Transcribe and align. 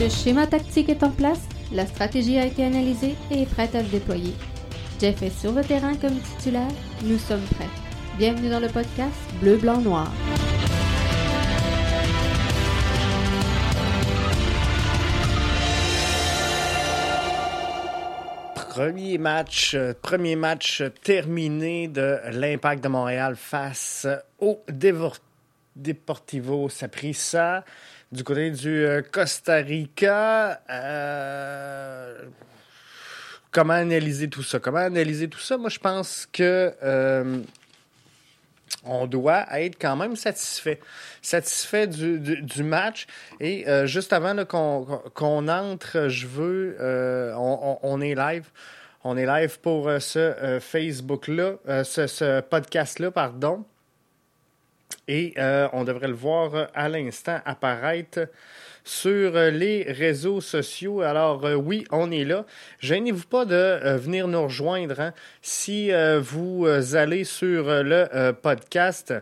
Le 0.00 0.08
schéma 0.08 0.46
tactique 0.46 0.88
est 0.88 1.02
en 1.02 1.10
place, 1.10 1.42
la 1.72 1.84
stratégie 1.84 2.38
a 2.38 2.46
été 2.46 2.64
analysée 2.64 3.16
et 3.30 3.42
est 3.42 3.46
prête 3.46 3.74
à 3.74 3.84
se 3.84 3.90
déployer. 3.90 4.32
Jeff 4.98 5.22
est 5.22 5.28
sur 5.28 5.52
le 5.52 5.62
terrain 5.62 5.94
comme 5.94 6.18
titulaire, 6.18 6.70
nous 7.02 7.18
sommes 7.18 7.44
prêts. 7.54 7.68
Bienvenue 8.16 8.48
dans 8.48 8.60
le 8.60 8.68
podcast 8.68 9.12
Bleu, 9.42 9.58
Blanc, 9.58 9.82
Noir. 9.82 10.10
Premier 18.54 19.18
match, 19.18 19.74
euh, 19.74 19.92
premier 20.00 20.34
match 20.34 20.82
terminé 21.02 21.88
de 21.88 22.20
l'Impact 22.30 22.82
de 22.82 22.88
Montréal 22.88 23.36
face 23.36 24.06
au 24.38 24.62
Deportivo 25.76 26.70
Saprissa 26.70 27.66
du 28.12 28.24
côté 28.24 28.50
du 28.50 28.84
euh, 28.84 29.02
Costa 29.02 29.56
Rica. 29.56 30.60
Euh, 30.70 32.24
comment 33.50 33.74
analyser 33.74 34.28
tout 34.28 34.42
ça? 34.42 34.58
Comment 34.58 34.78
analyser 34.78 35.28
tout 35.28 35.38
ça? 35.38 35.56
Moi, 35.56 35.70
je 35.70 35.78
pense 35.78 36.26
que 36.32 36.74
on 38.84 39.06
doit 39.06 39.46
être 39.58 39.76
quand 39.78 39.96
même 39.96 40.16
satisfait. 40.16 40.80
Satisfait 41.22 41.86
du, 41.86 42.62
match. 42.62 43.06
Et 43.38 43.68
euh, 43.68 43.86
juste 43.86 44.12
avant 44.12 44.44
qu'on 44.44 45.48
entre, 45.48 46.08
je 46.08 46.26
veux. 46.26 46.76
Euh, 46.80 47.34
on, 47.36 48.00
est 48.00 48.14
live. 48.14 48.48
On 49.04 49.16
est 49.16 49.26
live 49.26 49.60
pour 49.60 49.88
euh, 49.88 49.98
ce 49.98 50.58
Facebook-là, 50.60 51.56
ce, 51.84 52.06
ce 52.06 52.40
podcast-là, 52.40 53.10
pardon. 53.10 53.64
Et 55.08 55.34
on 55.72 55.84
devrait 55.84 56.08
le 56.08 56.14
voir 56.14 56.68
à 56.74 56.88
l'instant 56.88 57.40
apparaître 57.44 58.28
sur 58.84 59.36
euh, 59.36 59.50
les 59.50 59.84
réseaux 59.84 60.40
sociaux. 60.40 61.02
Alors 61.02 61.44
euh, 61.44 61.54
oui, 61.54 61.84
on 61.90 62.10
est 62.10 62.24
là. 62.24 62.44
Gênez-vous 62.80 63.26
pas 63.26 63.44
de 63.44 63.54
euh, 63.54 63.96
venir 63.96 64.28
nous 64.28 64.42
rejoindre. 64.42 64.98
Hein. 65.00 65.12
Si 65.42 65.90
vous 66.20 66.66
allez 66.94 67.24
sur 67.24 67.64
le 67.66 68.32
podcast, 68.32 69.14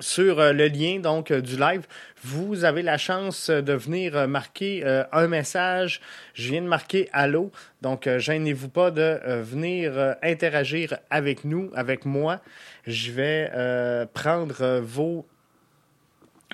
sur 0.00 0.36
le 0.36 0.68
lien 0.68 1.00
donc 1.00 1.32
du 1.32 1.56
live, 1.56 1.86
vous 2.22 2.64
avez 2.64 2.82
la 2.82 2.98
chance 2.98 3.48
de 3.48 3.72
venir 3.72 4.28
marquer 4.28 4.84
un 5.12 5.28
message. 5.28 6.00
Je 6.34 6.50
viens 6.50 6.62
de 6.62 6.66
marquer 6.66 7.08
allô. 7.12 7.50
Donc, 7.80 8.08
gênez-vous 8.08 8.68
pas 8.68 8.90
de 8.90 9.18
venir 9.40 10.16
interagir 10.22 10.98
avec 11.10 11.44
nous, 11.44 11.70
avec 11.74 12.04
moi. 12.04 12.40
Je 12.86 13.12
vais 13.12 14.06
prendre 14.12 14.82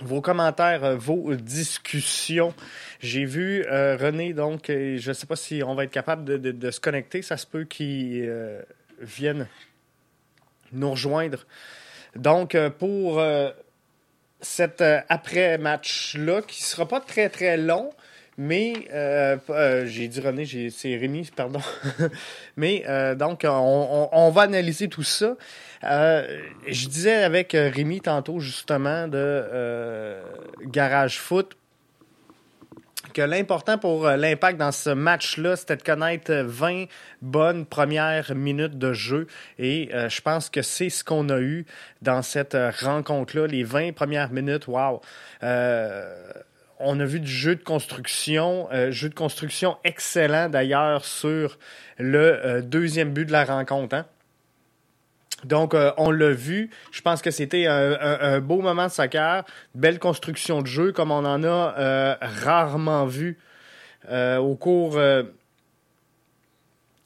vos 0.03 0.21
commentaires, 0.21 0.85
euh, 0.85 0.97
vos 0.97 1.35
discussions. 1.35 2.55
J'ai 3.01 3.25
vu 3.25 3.65
euh, 3.67 3.97
René, 3.97 4.33
donc, 4.33 4.65
je 4.69 5.09
ne 5.09 5.13
sais 5.13 5.27
pas 5.27 5.37
si 5.37 5.63
on 5.63 5.75
va 5.75 5.85
être 5.85 5.91
capable 5.91 6.25
de, 6.25 6.71
se 6.71 6.81
connecter. 6.81 7.23
Ça 7.23 7.37
se 7.37 7.47
peut 7.47 7.65
qu'il 7.65 8.25
euh, 8.27 8.63
vienne 9.01 9.47
nous 10.73 10.91
rejoindre. 10.91 11.47
Donc, 12.17 12.57
pour 12.79 13.23
cet 14.41 14.83
après-match-là, 15.09 16.43
qui 16.43 16.63
ne 16.63 16.67
sera 16.67 16.87
pas 16.87 17.01
très, 17.01 17.29
très 17.29 17.57
long, 17.57 17.91
mais 18.37 18.75
j'ai 19.87 20.09
dit 20.09 20.21
René, 20.21 20.71
c'est 20.71 20.97
Rémi, 20.97 21.31
pardon. 21.35 21.61
mais 22.57 22.85
donc, 23.17 23.45
on, 23.49 24.31
va 24.31 24.43
analyser 24.43 24.89
tout 24.89 25.03
ça. 25.03 25.37
Euh, 25.85 26.41
je 26.67 26.89
disais 26.89 27.23
avec 27.23 27.55
euh, 27.55 27.71
Rémi 27.73 28.01
tantôt, 28.01 28.41
justement, 28.41 29.07
de 29.07 29.19
euh, 29.19 30.23
Garage 30.65 31.19
Foot, 31.19 31.57
que 33.15 33.23
l'important 33.23 33.79
pour 33.79 34.07
l'impact 34.09 34.59
dans 34.59 34.73
ce 34.73 34.91
match-là, 34.91 35.57
c'était 35.57 35.77
de 35.77 35.83
connaître 35.83 36.33
20 36.33 36.85
bonnes 37.23 37.65
premières 37.65 38.35
minutes 38.35 38.77
de 38.77 38.93
jeu. 38.93 39.27
Et 39.59 39.91
je 39.93 40.21
pense 40.21 40.51
que 40.51 40.61
c'est 40.61 40.91
ce 40.91 41.05
qu'on 41.05 41.29
a 41.31 41.39
eu 41.39 41.65
dans 42.03 42.21
cette 42.23 42.57
rencontre-là. 42.81 43.47
Les 43.47 43.63
20 43.65 43.95
premières 43.95 44.31
minutes, 44.31 44.67
wow! 44.67 45.01
on 46.81 47.01
a 47.01 47.05
vu 47.05 47.21
du 47.21 47.31
jeu 47.31 47.55
de 47.55 47.63
construction, 47.63 48.69
jeu 48.91 49.09
de 49.09 49.15
construction 49.15 49.79
excellent 49.85 50.49
d'ailleurs 50.49 51.05
sur 51.05 51.59
le 51.99 52.61
deuxième 52.63 53.13
but 53.13 53.25
de 53.25 53.33
la 53.33 53.45
rencontre. 53.45 53.95
Hein? 53.95 54.07
Donc, 55.45 55.75
euh, 55.75 55.93
on 55.97 56.11
l'a 56.11 56.31
vu. 56.31 56.71
Je 56.93 57.01
pense 57.01 57.23
que 57.23 57.31
c'était 57.31 57.67
un, 57.67 58.41
beau 58.41 58.61
moment 58.61 58.87
de 58.87 58.93
soccer, 58.93 59.45
belle 59.75 59.99
construction 59.99 60.63
de 60.63 60.67
jeu, 60.67 60.93
comme 60.93 61.11
on 61.11 61.25
en 61.25 61.43
a 61.43 61.75
euh, 61.79 62.15
rarement 62.21 63.07
vu 63.07 63.39
euh, 64.11 64.39
au 64.39 64.55
cours 64.55 64.99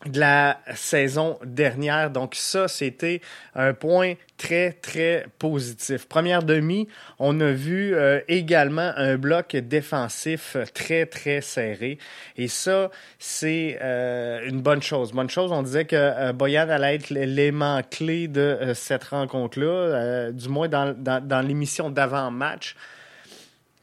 de 0.06 0.20
la 0.20 0.60
saison 0.74 1.38
dernière. 1.44 2.10
Donc 2.10 2.34
ça, 2.34 2.68
c'était 2.68 3.20
un 3.54 3.74
point 3.74 4.14
très, 4.36 4.72
très 4.72 5.26
positif. 5.38 6.06
Première 6.06 6.44
demi, 6.44 6.86
on 7.18 7.40
a 7.40 7.50
vu 7.50 7.94
euh, 7.94 8.20
également 8.28 8.92
un 8.96 9.16
bloc 9.16 9.56
défensif 9.56 10.56
très, 10.72 11.06
très 11.06 11.40
serré. 11.40 11.98
Et 12.36 12.46
ça, 12.46 12.90
c'est 13.18 13.78
euh, 13.82 14.48
une 14.48 14.60
bonne 14.60 14.82
chose. 14.82 15.12
Bonne 15.12 15.30
chose, 15.30 15.50
on 15.50 15.62
disait 15.62 15.84
que 15.84 15.96
euh, 15.96 16.32
Boyan 16.32 16.68
allait 16.68 16.94
être 16.94 17.10
l'élément 17.10 17.80
clé 17.82 18.28
de 18.28 18.72
cette 18.74 19.04
rencontre-là, 19.04 20.30
du 20.30 20.48
moins 20.48 20.68
dans, 20.68 20.94
dans, 20.96 21.26
dans 21.26 21.40
l'émission 21.40 21.90
d'avant-match. 21.90 22.76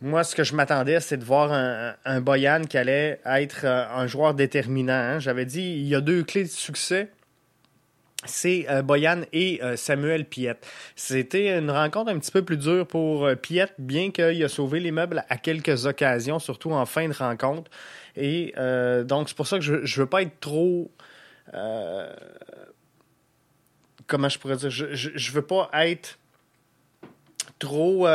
Moi, 0.05 0.23
ce 0.23 0.35
que 0.35 0.43
je 0.43 0.53
m'attendais, 0.53 0.99
c'est 0.99 1.17
de 1.17 1.25
voir 1.25 1.51
un, 1.51 2.21
Boyan 2.21 2.61
qui 2.65 2.77
allait 2.77 3.19
être 3.25 3.65
euh, 3.65 3.87
un 3.89 4.05
joueur 4.05 4.35
déterminant. 4.35 4.93
Hein. 4.93 5.17
J'avais 5.17 5.45
dit, 5.45 5.63
il 5.63 5.87
y 5.87 5.95
a 5.95 5.99
deux 5.99 6.21
clés 6.21 6.43
de 6.43 6.49
succès. 6.49 7.09
C'est 8.23 8.67
euh, 8.69 8.83
Boyan 8.83 9.23
et 9.33 9.63
euh, 9.63 9.75
Samuel 9.75 10.25
Piette. 10.25 10.63
C'était 10.95 11.57
une 11.57 11.71
rencontre 11.71 12.11
un 12.11 12.19
petit 12.19 12.29
peu 12.29 12.45
plus 12.45 12.57
dure 12.57 12.85
pour 12.85 13.27
Piette, 13.41 13.73
bien 13.79 14.11
qu'il 14.11 14.43
a 14.43 14.47
sauvé 14.47 14.79
les 14.79 14.91
meubles 14.91 15.25
à 15.27 15.37
quelques 15.37 15.87
occasions, 15.87 16.37
surtout 16.37 16.71
en 16.71 16.85
fin 16.85 17.09
de 17.09 17.13
rencontre. 17.15 17.71
Et 18.15 18.53
donc, 19.05 19.29
c'est 19.29 19.35
pour 19.35 19.47
ça 19.47 19.57
que 19.57 19.63
je 19.63 19.73
ne 19.73 19.99
veux 20.01 20.05
pas 20.05 20.21
être 20.21 20.39
trop 20.39 20.91
comment 24.05 24.29
je 24.29 24.37
pourrais 24.37 24.57
dire, 24.57 24.69
je, 24.69 24.85
je, 24.93 25.31
veux 25.31 25.41
pas 25.41 25.67
être 25.73 26.19
trop 27.57 28.05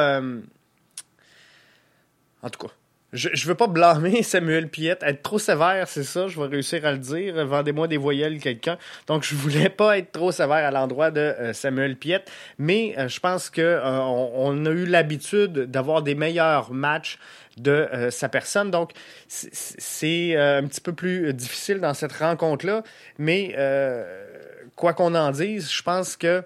en 2.43 2.51
tout 2.51 2.67
cas, 2.67 2.73
je 3.13 3.29
ne 3.29 3.49
veux 3.49 3.55
pas 3.55 3.67
blâmer 3.67 4.23
Samuel 4.23 4.69
Piette, 4.69 5.03
être 5.03 5.23
trop 5.23 5.39
sévère, 5.39 5.89
c'est 5.89 6.05
ça, 6.05 6.29
je 6.29 6.41
vais 6.41 6.47
réussir 6.47 6.85
à 6.87 6.93
le 6.93 6.99
dire. 6.99 7.45
Vendez-moi 7.45 7.89
des 7.89 7.97
voyelles, 7.97 8.39
quelqu'un. 8.39 8.79
Donc, 9.07 9.25
je 9.25 9.35
voulais 9.35 9.69
pas 9.69 9.99
être 9.99 10.13
trop 10.13 10.31
sévère 10.33 10.67
à 10.67 10.71
l'endroit 10.71 11.11
de 11.11 11.21
euh, 11.21 11.53
Samuel 11.53 11.97
Piette, 11.97 12.31
mais 12.59 12.95
euh, 12.99 13.09
je 13.09 13.19
pense 13.21 13.51
que 13.51 13.61
euh, 13.61 14.01
on, 14.01 14.65
a 14.65 14.71
eu 14.71 14.87
l'habitude 14.87 15.53
d'avoir 15.53 16.03
des 16.03 16.15
meilleurs 16.15 16.73
matchs 16.73 17.19
de 17.57 17.89
sa 18.11 18.29
personne. 18.29 18.71
Donc, 18.71 18.93
c'est 19.27 20.37
un 20.37 20.67
petit 20.67 20.81
peu 20.81 20.95
plus 20.95 21.35
difficile 21.35 21.81
dans 21.81 21.93
cette 21.93 22.13
rencontre-là. 22.13 22.85
Mais 23.19 23.55
quoi 24.77 24.95
qu'on 24.95 25.15
en 25.15 25.31
dise, 25.31 25.71
je 25.71 25.83
pense 25.83 26.17
que 26.17 26.43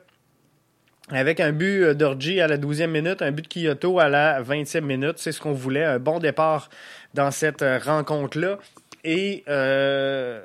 avec 1.11 1.41
un 1.41 1.53
but 1.53 1.91
d'Orgy 1.91 2.41
à 2.41 2.49
la 2.49 2.57
12e 2.57 2.87
minute, 2.87 3.21
un 3.21 3.31
but 3.31 3.43
de 3.43 3.49
Kyoto 3.49 3.99
à 3.99 4.09
la 4.09 4.43
20e 4.43 4.81
minute, 4.81 5.19
c'est 5.19 5.33
ce 5.33 5.41
qu'on 5.41 5.53
voulait. 5.53 5.85
Un 5.85 5.99
bon 5.99 6.19
départ 6.19 6.71
dans 7.13 7.31
cette 7.31 7.65
rencontre-là. 7.85 8.59
Et 9.05 9.45
euh, 9.49 10.41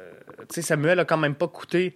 Samuel 0.50 1.00
a 1.00 1.06
quand 1.06 1.18
même 1.18 1.36
pas 1.36 1.48
coûté, 1.48 1.96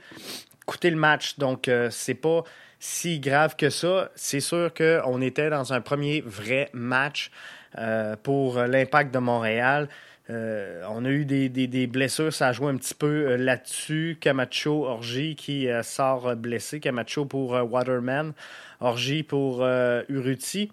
coûté 0.66 0.90
le 0.90 0.96
match. 0.96 1.38
Donc, 1.38 1.68
euh, 1.68 1.90
c'est 1.92 2.14
pas 2.14 2.44
si 2.80 3.20
grave 3.20 3.56
que 3.58 3.70
ça. 3.70 4.10
C'est 4.16 4.40
sûr 4.40 4.74
qu'on 4.74 5.22
était 5.22 5.50
dans 5.50 5.74
un 5.74 5.82
premier 5.82 6.22
vrai 6.22 6.70
match 6.74 7.32
euh, 7.78 8.16
pour 8.22 8.60
l'impact 8.60 9.14
de 9.14 9.20
Montréal. 9.20 9.90
Euh, 10.30 10.84
on 10.90 11.04
a 11.04 11.10
eu 11.10 11.26
des, 11.26 11.88
blessures, 11.88 12.34
ça 12.34 12.48
a 12.48 12.54
joué 12.54 12.72
un 12.72 12.78
petit 12.78 12.96
peu 12.96 13.36
là-dessus. 13.36 14.18
Camacho, 14.20 14.86
Orgy 14.86 15.36
qui 15.36 15.68
sort 15.84 16.36
blessé. 16.36 16.80
Camacho 16.80 17.26
pour 17.26 17.52
Waterman, 17.52 18.34
Orgy 18.80 19.24
pour 19.24 19.66
Uruti, 20.10 20.72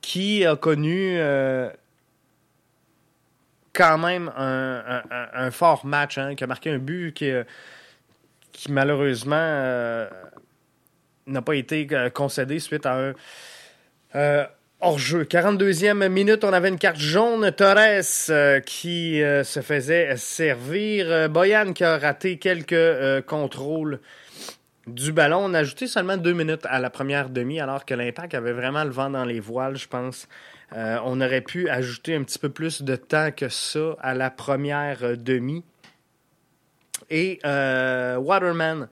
qui 0.00 0.44
a 0.44 0.56
connu 0.56 1.18
quand 3.72 3.98
même 3.98 4.30
un, 4.36 5.50
fort 5.50 5.86
match, 5.86 6.18
hein, 6.18 6.34
qui 6.34 6.44
a 6.44 6.46
marqué 6.46 6.70
un 6.70 6.78
but 6.78 7.12
qui, 7.12 7.30
euh, 7.30 7.44
qui 8.52 8.70
malheureusement 8.70 9.36
euh, 9.36 10.08
n'a 11.26 11.42
pas 11.42 11.54
été 11.54 11.86
euh, 11.92 12.10
concédé 12.10 12.58
suite 12.58 12.86
à 12.86 13.14
un 14.14 14.46
hors-jeu. 14.80 15.24
42e 15.24 16.08
minute, 16.08 16.44
on 16.44 16.52
avait 16.52 16.68
une 16.68 16.78
carte 16.78 16.98
jaune. 16.98 17.50
Torres 17.52 18.02
qui 18.64 19.20
se 19.44 19.60
faisait 19.62 20.16
servir. 20.16 21.28
Boyan 21.28 21.72
qui 21.72 21.84
a 21.84 21.98
raté 21.98 22.38
quelques 22.38 23.24
contrôles 23.26 24.00
du 24.86 25.12
ballon. 25.12 25.44
On 25.44 25.54
a 25.54 25.60
ajouté 25.60 25.86
seulement 25.86 26.16
deux 26.16 26.32
minutes 26.32 26.66
à 26.68 26.78
la 26.78 26.90
première 26.90 27.30
demi, 27.30 27.60
alors 27.60 27.84
que 27.84 27.94
l'Impact 27.94 28.34
avait 28.34 28.52
vraiment 28.52 28.84
le 28.84 28.90
vent 28.90 29.10
dans 29.10 29.24
les 29.24 29.40
voiles, 29.40 29.76
je 29.76 29.88
pense. 29.88 30.28
Euh, 30.74 30.98
on 31.04 31.20
aurait 31.20 31.40
pu 31.40 31.68
ajouter 31.68 32.14
un 32.14 32.22
petit 32.22 32.38
peu 32.38 32.48
plus 32.48 32.82
de 32.82 32.96
temps 32.96 33.30
que 33.32 33.48
ça 33.48 33.96
à 34.00 34.14
la 34.14 34.30
première 34.30 35.02
euh, 35.02 35.16
demi. 35.16 35.64
Et 37.08 37.40
euh, 37.44 38.16
Waterman, 38.16 38.88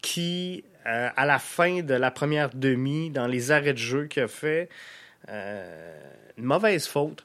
qui, 0.00 0.62
à 0.84 1.26
la 1.26 1.40
fin 1.40 1.82
de 1.82 1.94
la 1.94 2.12
première 2.12 2.50
demi, 2.50 3.10
dans 3.10 3.26
les 3.26 3.50
arrêts 3.50 3.72
de 3.72 3.78
jeu 3.78 4.06
qu'il 4.06 4.22
a 4.22 4.28
fait, 4.28 4.68
une 5.28 6.44
mauvaise 6.44 6.86
faute, 6.86 7.24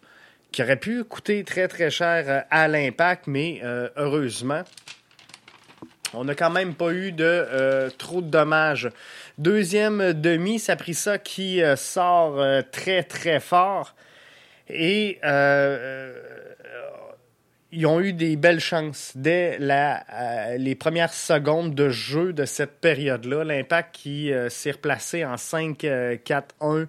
qui 0.52 0.64
aurait 0.64 0.80
pu 0.80 1.04
coûter 1.04 1.44
très 1.44 1.68
très 1.68 1.90
cher 1.90 2.46
à 2.50 2.68
l'impact, 2.68 3.28
mais 3.28 3.62
heureusement, 3.96 4.64
on 6.14 6.26
n'a 6.26 6.36
quand 6.36 6.50
même 6.50 6.76
pas 6.76 6.92
eu 6.92 7.12
de 7.12 7.90
trop 7.98 8.22
de 8.22 8.30
dommages 8.30 8.90
Deuxième 9.42 10.14
demi, 10.14 10.60
ça 10.60 11.18
qui 11.18 11.64
euh, 11.64 11.76
sort 11.76 12.40
euh, 12.40 12.62
très, 12.70 13.02
très 13.02 13.40
fort. 13.40 13.96
Et 14.70 15.18
euh, 15.24 16.14
ils 17.72 17.88
ont 17.88 18.00
eu 18.02 18.14
des 18.14 18.36
belles 18.36 18.60
chances 18.60 19.14
dès 19.16 19.58
les 20.58 20.76
premières 20.76 21.14
secondes 21.14 21.74
de 21.74 21.90
jeu 21.90 22.34
de 22.34 22.46
cette 22.46 22.80
période-là. 22.82 23.44
L'impact 23.44 23.96
qui 23.96 24.32
s'est 24.50 24.72
replacé 24.72 25.26
en 25.26 25.36
5-4-1 25.36 26.88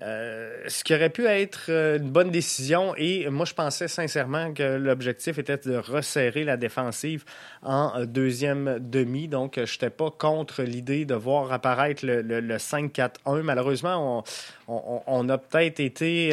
euh, 0.00 0.62
ce 0.68 0.84
qui 0.84 0.94
aurait 0.94 1.10
pu 1.10 1.26
être 1.26 1.66
euh, 1.70 1.98
une 1.98 2.10
bonne 2.10 2.30
décision 2.30 2.94
et 2.96 3.28
moi 3.30 3.44
je 3.44 3.54
pensais 3.54 3.88
sincèrement 3.88 4.52
que 4.54 4.76
l'objectif 4.76 5.38
était 5.38 5.56
de 5.56 5.76
resserrer 5.76 6.44
la 6.44 6.56
défensive 6.56 7.24
en 7.62 7.92
euh, 7.96 8.06
deuxième 8.06 8.78
demi. 8.78 9.26
Donc 9.26 9.54
je 9.56 9.60
n'étais 9.60 9.90
pas 9.90 10.10
contre 10.10 10.62
l'idée 10.62 11.04
de 11.04 11.14
voir 11.14 11.52
apparaître 11.52 12.06
le, 12.06 12.40
5-4-1. 12.58 13.42
Malheureusement, 13.42 14.22
on, 14.68 15.28
a 15.28 15.38
peut-être 15.38 15.80
été 15.80 16.32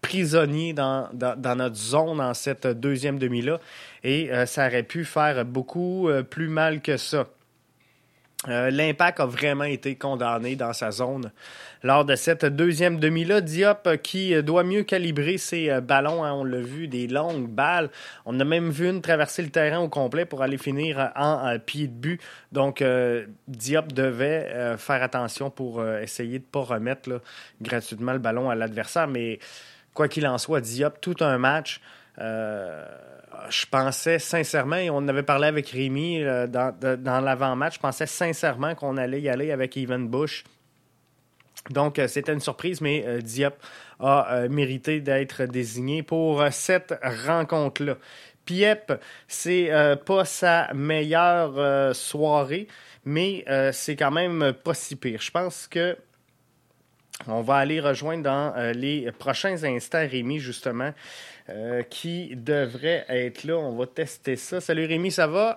prisonnier 0.00 0.72
dans, 0.74 1.08
notre 1.12 1.76
zone 1.76 2.20
en 2.20 2.34
cette 2.34 2.66
deuxième 2.66 3.18
demi-là 3.18 3.60
et 4.04 4.30
ça 4.46 4.66
aurait 4.66 4.82
pu 4.82 5.04
faire 5.04 5.44
beaucoup 5.44 6.08
plus 6.30 6.48
mal 6.48 6.80
que 6.80 6.96
ça. 6.96 7.26
L'impact 8.46 9.18
a 9.18 9.26
vraiment 9.26 9.64
été 9.64 9.96
condamné 9.96 10.54
dans 10.54 10.72
sa 10.72 10.92
zone 10.92 11.32
lors 11.82 12.04
de 12.04 12.14
cette 12.14 12.44
deuxième 12.44 13.00
demi-là. 13.00 13.40
Diop 13.40 13.86
euh, 13.86 13.96
qui 13.96 14.32
euh, 14.32 14.42
doit 14.42 14.62
mieux 14.62 14.84
calibrer 14.84 15.38
ses 15.38 15.70
euh, 15.70 15.80
ballons. 15.80 16.24
Hein. 16.24 16.32
on 16.34 16.44
l'a 16.44 16.60
vu, 16.60 16.86
des 16.86 17.08
longues 17.08 17.48
balles. 17.48 17.90
On 18.26 18.38
a 18.38 18.44
même 18.44 18.70
vu 18.70 18.88
une 18.88 19.02
traverser 19.02 19.42
le 19.42 19.50
terrain 19.50 19.80
au 19.80 19.88
complet 19.88 20.24
pour 20.24 20.42
aller 20.42 20.56
finir 20.56 21.12
en 21.16 21.58
pied 21.58 21.88
de 21.88 21.92
but. 21.92 22.20
Donc, 22.52 22.82
Diop 23.48 23.92
devait 23.92 24.76
faire 24.78 25.02
attention 25.02 25.50
pour 25.50 25.84
essayer 25.84 26.38
de 26.38 26.44
ne 26.44 26.50
pas 26.50 26.62
remettre 26.62 27.20
gratuitement 27.60 28.12
le 28.12 28.18
ballon 28.18 28.50
à 28.50 28.54
l'adversaire. 28.54 29.08
Mais 29.08 29.38
quoi 29.94 30.08
qu'il 30.08 30.26
en 30.26 30.38
soit, 30.38 30.60
Diop, 30.60 31.00
tout 31.00 31.16
un 31.20 31.38
match. 31.38 31.80
Je 33.50 33.66
pensais 33.66 34.18
sincèrement, 34.18 34.76
et 34.76 34.90
on 34.90 35.06
avait 35.08 35.22
parlé 35.22 35.46
avec 35.46 35.68
Rémi 35.68 36.22
dans, 36.22 36.74
dans 36.98 37.20
l'avant-match, 37.20 37.74
je 37.74 37.80
pensais 37.80 38.06
sincèrement 38.06 38.74
qu'on 38.74 38.96
allait 38.96 39.20
y 39.20 39.28
aller 39.28 39.52
avec 39.52 39.76
Evan 39.76 40.08
Bush 40.08 40.44
donc, 41.70 41.98
euh, 41.98 42.08
c'était 42.08 42.32
une 42.32 42.40
surprise, 42.40 42.80
mais 42.80 43.04
euh, 43.06 43.20
Diop 43.20 43.54
a 44.00 44.32
euh, 44.32 44.48
mérité 44.48 45.00
d'être 45.00 45.44
désigné 45.44 46.02
pour 46.02 46.44
cette 46.50 46.94
rencontre-là. 47.02 47.96
Piep, 48.44 48.94
c'est 49.26 49.70
pas 50.06 50.24
sa 50.24 50.72
meilleure 50.72 51.94
soirée, 51.94 52.66
mais 53.04 53.44
c'est 53.72 53.94
quand 53.94 54.10
même 54.10 54.54
pas 54.64 54.72
si 54.72 54.96
pire. 54.96 55.20
Je 55.20 55.30
pense 55.30 55.66
que 55.66 55.98
on 57.26 57.42
va 57.42 57.56
aller 57.56 57.80
rejoindre 57.80 58.22
dans 58.22 58.72
les 58.74 59.10
prochains 59.18 59.64
instants 59.64 60.06
Rémi, 60.08 60.38
justement, 60.38 60.92
qui 61.90 62.34
devrait 62.36 63.04
être 63.08 63.44
là. 63.44 63.56
On 63.56 63.76
va 63.76 63.86
tester 63.86 64.36
ça. 64.36 64.60
Salut 64.60 64.86
Rémi, 64.86 65.10
ça 65.10 65.26
va? 65.26 65.56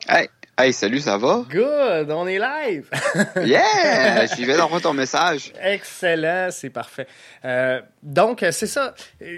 Hey, 0.57 0.73
salut, 0.73 0.99
ça 0.99 1.17
va? 1.17 1.43
Good, 1.49 2.11
on 2.11 2.27
est 2.27 2.37
live! 2.37 2.87
yeah! 3.43 4.27
Je 4.27 4.45
vais 4.45 4.57
d'envoyer 4.57 4.83
ton 4.83 4.93
message. 4.93 5.51
Excellent, 5.59 6.49
c'est 6.51 6.69
parfait. 6.69 7.07
Euh, 7.45 7.81
donc, 8.03 8.45
c'est 8.51 8.67
ça. 8.67 8.93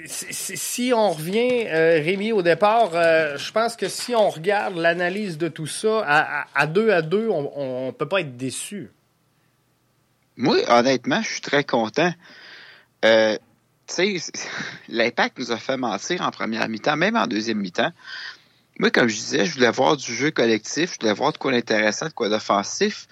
Si 0.09 0.91
on 0.93 1.11
revient, 1.11 1.65
euh, 1.67 2.01
Rémi, 2.03 2.33
au 2.33 2.41
départ, 2.41 2.89
euh, 2.93 3.37
je 3.37 3.51
pense 3.53 3.77
que 3.77 3.87
si 3.87 4.13
on 4.13 4.29
regarde 4.29 4.75
l'analyse 4.75 5.37
de 5.37 5.47
tout 5.47 5.67
ça, 5.67 6.45
à, 6.53 6.67
deux 6.67 6.91
à 6.91 7.01
deux, 7.01 7.29
on 7.29 7.85
ne 7.85 7.91
peut 7.91 8.07
pas 8.07 8.19
être 8.19 8.35
déçu. 8.35 8.91
Moi, 10.37 10.57
honnêtement, 10.69 11.21
je 11.21 11.29
suis 11.29 11.41
très 11.41 11.63
content. 11.63 12.11
tu 13.01 13.37
sais, 13.87 14.17
l'impact 14.89 15.39
nous 15.39 15.51
a 15.51 15.57
fait 15.57 15.77
mentir 15.77 16.21
en 16.21 16.31
première 16.31 16.67
mi-temps, 16.69 16.97
même 16.97 17.15
en 17.15 17.27
deuxième 17.27 17.59
mi-temps. 17.59 17.91
Moi, 18.79 18.89
comme 18.89 19.07
je 19.07 19.15
disais, 19.15 19.45
je 19.45 19.53
voulais 19.53 19.71
voir 19.71 19.97
du 19.97 20.13
jeu 20.13 20.31
collectif, 20.31 20.93
je 20.93 20.99
voulais 21.01 21.13
voir 21.13 21.31
de 21.31 21.37
quoi 21.37 21.51
d'intéressant, 21.51 22.07
de 22.07 22.13
quoi 22.13 22.29
d'offensif. 22.29 23.07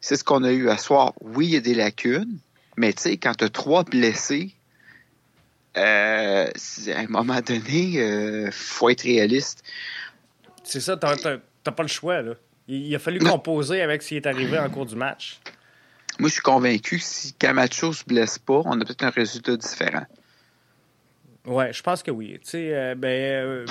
C'est 0.00 0.16
ce 0.16 0.24
qu'on 0.24 0.44
a 0.44 0.52
eu 0.52 0.70
à 0.70 0.78
soir. 0.78 1.12
Oui, 1.20 1.46
il 1.46 1.52
y 1.52 1.56
a 1.56 1.60
des 1.60 1.74
lacunes, 1.74 2.38
mais 2.76 2.92
tu 2.92 3.02
sais, 3.02 3.16
quand 3.16 3.34
tu 3.34 3.44
as 3.44 3.48
trois 3.50 3.84
blessés, 3.84 4.54
euh, 5.76 6.46
à 6.46 6.98
un 6.98 7.06
moment 7.08 7.40
donné, 7.40 7.80
il 7.80 8.00
euh, 8.00 8.50
faut 8.50 8.88
être 8.88 9.02
réaliste. 9.02 9.62
C'est 10.62 10.80
ça, 10.80 10.96
t'as 10.96 11.16
pas 11.70 11.82
le 11.82 11.88
choix. 11.88 12.22
Là. 12.22 12.34
Il, 12.68 12.94
a 12.94 12.98
fallu 12.98 13.18
composer 13.18 13.82
avec 13.82 14.02
ce 14.02 14.08
qui 14.08 14.16
est 14.16 14.26
arrivé 14.26 14.58
en 14.58 14.70
cours 14.70 14.86
du 14.86 14.96
match. 14.96 15.40
Moi, 16.18 16.28
je 16.28 16.34
suis 16.34 16.42
convaincu 16.42 16.98
que 16.98 17.04
si 17.04 17.32
Camacho 17.34 17.92
se 17.92 18.04
blesse 18.04 18.38
pas, 18.38 18.62
on 18.64 18.80
a 18.80 18.84
peut-être 18.84 19.04
un 19.04 19.10
résultat 19.10 19.56
différent. 19.56 20.06
Ouais, 21.46 21.74
je 21.74 21.82
pense 21.82 22.02
que 22.02 22.10
oui. 22.10 22.38
Tu 22.42 22.50
sais, 22.50 22.74
euh, 22.74 22.94
ben, 22.94 23.08
euh, 23.08 23.66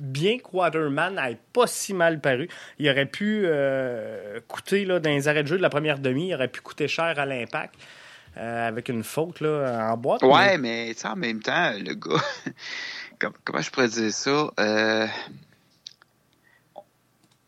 bien 0.00 0.38
que 0.38 0.44
Waterman 0.52 1.16
n'ait 1.16 1.38
pas 1.52 1.66
si 1.66 1.92
mal 1.94 2.20
paru, 2.20 2.48
il 2.78 2.88
aurait 2.88 3.06
pu 3.06 3.42
euh, 3.44 4.38
coûter, 4.46 4.84
là, 4.84 5.00
dans 5.00 5.10
les 5.10 5.26
arrêts 5.26 5.42
de 5.42 5.48
jeu 5.48 5.56
de 5.56 5.62
la 5.62 5.70
première 5.70 5.98
demi, 5.98 6.28
il 6.28 6.34
aurait 6.34 6.48
pu 6.48 6.60
coûter 6.60 6.86
cher 6.86 7.18
à 7.18 7.26
l'impact. 7.26 7.74
avec 8.36 8.88
une 8.88 9.02
faute 9.02 9.40
là, 9.40 9.90
en 9.92 9.96
boîte. 9.96 10.22
Ouais, 10.22 10.58
mais, 10.58 10.94
en 11.04 11.16
même 11.16 11.42
temps, 11.42 11.72
le 11.72 11.94
gars, 11.94 12.22
comment, 13.44 13.60
je 13.60 13.70
pourrais 13.70 13.88
dire 13.88 14.12
ça? 14.12 14.50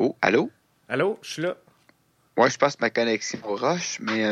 Oh, 0.01 0.17
allô? 0.21 0.51
Allô, 0.89 1.21
je 1.23 1.33
suis 1.35 1.43
là. 1.43 1.57
Ouais, 2.37 2.51
je 2.51 2.59
passe 2.59 2.81
ma 2.81 2.91
connexion 2.91 3.39
au 3.45 3.57
roche, 3.57 3.99
mais 4.01 4.25